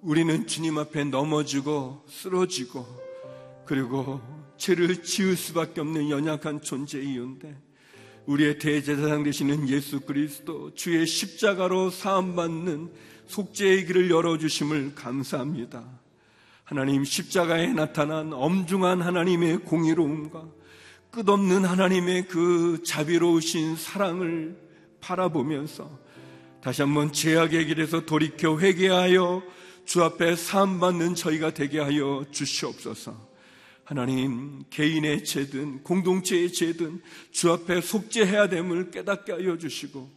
우리는 0.00 0.44
주님 0.48 0.76
앞에 0.76 1.04
넘어지고 1.04 2.04
쓰러지고 2.08 2.84
그리고 3.64 4.20
죄를 4.56 5.04
지을 5.04 5.36
수밖에 5.36 5.80
없는 5.80 6.10
연약한 6.10 6.60
존재이온데 6.60 7.56
우리의 8.26 8.58
대제사장 8.58 9.22
되시는 9.22 9.68
예수 9.68 10.00
그리스도 10.00 10.74
주의 10.74 11.06
십자가로 11.06 11.90
사함받는 11.90 12.90
속죄의 13.28 13.86
길을 13.86 14.10
열어주심을 14.10 14.96
감사합니다. 14.96 15.84
하나님 16.64 17.04
십자가에 17.04 17.68
나타난 17.72 18.32
엄중한 18.32 19.00
하나님의 19.00 19.58
공의로움과 19.58 20.48
끝없는 21.12 21.64
하나님의 21.64 22.26
그 22.26 22.82
자비로우신 22.84 23.76
사랑을 23.76 24.60
바라보면서 25.00 26.02
다시 26.62 26.80
한번 26.80 27.12
죄악의 27.12 27.66
길에서 27.66 28.06
돌이켜 28.06 28.56
회개하여 28.56 29.42
주 29.84 30.04
앞에 30.04 30.36
사함 30.36 30.78
받는 30.78 31.16
저희가 31.16 31.54
되게 31.54 31.80
하여 31.80 32.24
주시옵소서. 32.30 33.32
하나님 33.82 34.62
개인의 34.70 35.24
죄든 35.24 35.82
공동체의 35.82 36.52
죄든 36.52 37.02
주 37.32 37.50
앞에 37.50 37.80
속죄해야 37.80 38.48
됨을 38.48 38.92
깨닫게 38.92 39.32
하여 39.32 39.58
주시고 39.58 40.08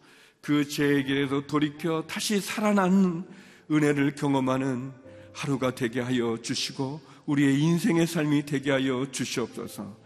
그 0.42 0.68
죄의 0.68 1.06
길에서 1.06 1.48
돌이켜 1.48 2.04
다시 2.08 2.40
살아나는 2.40 3.24
은혜를 3.72 4.14
경험하는 4.14 4.92
하루가 5.34 5.74
되게 5.74 6.00
하여 6.00 6.38
주시고 6.40 7.02
우리의 7.26 7.60
인생의 7.60 8.06
삶이 8.06 8.46
되게 8.46 8.70
하여 8.70 9.08
주시옵소서. 9.12 9.98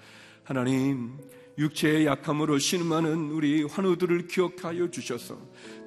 하나님 0.45 1.17
육체의 1.57 2.05
약함으로 2.05 2.57
신음하는 2.57 3.31
우리 3.31 3.63
환우들을 3.63 4.27
기억하여 4.27 4.89
주셔서 4.89 5.37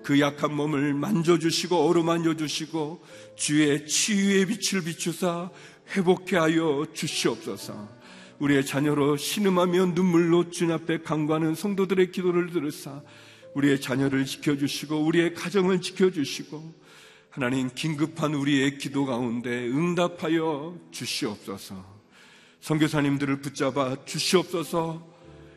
그 0.03 0.21
약한 0.21 0.55
몸을 0.55 0.95
만져주시고 0.95 1.77
어루만져 1.77 2.37
주시고 2.37 3.03
주의 3.37 3.87
치유의 3.87 4.47
빛을 4.47 4.85
비추사 4.85 5.51
회복해 5.95 6.37
하여 6.37 6.87
주시옵소서. 6.93 7.88
우리의 8.38 8.67
자녀로 8.67 9.17
신음하며 9.17 9.87
눈물로 9.95 10.51
주님 10.51 10.75
앞에 10.75 11.03
강구하는 11.03 11.55
성도들의 11.55 12.11
기도를 12.11 12.51
들으사 12.51 13.03
우리의 13.55 13.81
자녀를 13.81 14.25
지켜주시고 14.25 15.05
우리의 15.05 15.35
가정을 15.35 15.81
지켜주시고 15.81 16.83
하나님 17.31 17.71
긴급한 17.75 18.35
우리의 18.35 18.79
기도 18.79 19.07
가운데 19.07 19.69
응답하여 19.69 20.79
주시옵소서. 20.91 21.93
선교사님들을 22.61 23.41
붙잡아 23.41 24.05
주시옵소서. 24.05 25.11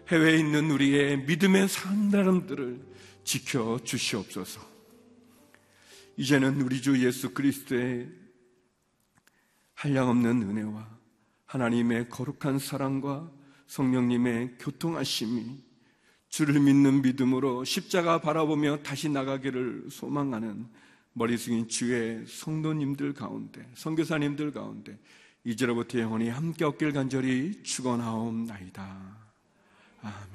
해외에 0.09 0.37
있는 0.37 0.71
우리의 0.71 1.25
믿음의 1.25 1.67
사람들을 1.67 2.94
지켜 3.25 3.77
주시옵소서. 3.83 4.61
이제는 6.15 6.61
우리 6.61 6.81
주 6.81 7.03
예수 7.05 7.33
그리스도의 7.33 8.09
한량없는 9.73 10.43
은혜와 10.43 10.97
하나님의 11.45 12.09
거룩한 12.09 12.59
사랑과 12.59 13.29
성령님의 13.67 14.55
교통하심이 14.59 15.63
주를 16.29 16.59
믿는 16.59 17.01
믿음으로 17.01 17.65
십자가 17.65 18.21
바라보며 18.21 18.83
다시 18.83 19.09
나가기를 19.09 19.87
소망하는 19.89 20.67
머리 21.13 21.37
숙인 21.37 21.67
주의 21.67 22.25
성도님들 22.27 23.13
가운데, 23.13 23.65
성교사님들 23.75 24.51
가운데 24.51 24.97
이제로부터 25.45 25.99
영원히 25.99 26.29
함께 26.29 26.65
얻길 26.65 26.91
간절히 26.91 27.63
축원하옵나이다. 27.63 29.17
아멘. 30.01 30.34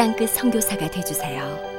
땅끝 0.00 0.30
성교사가 0.30 0.90
되주세요 0.90 1.69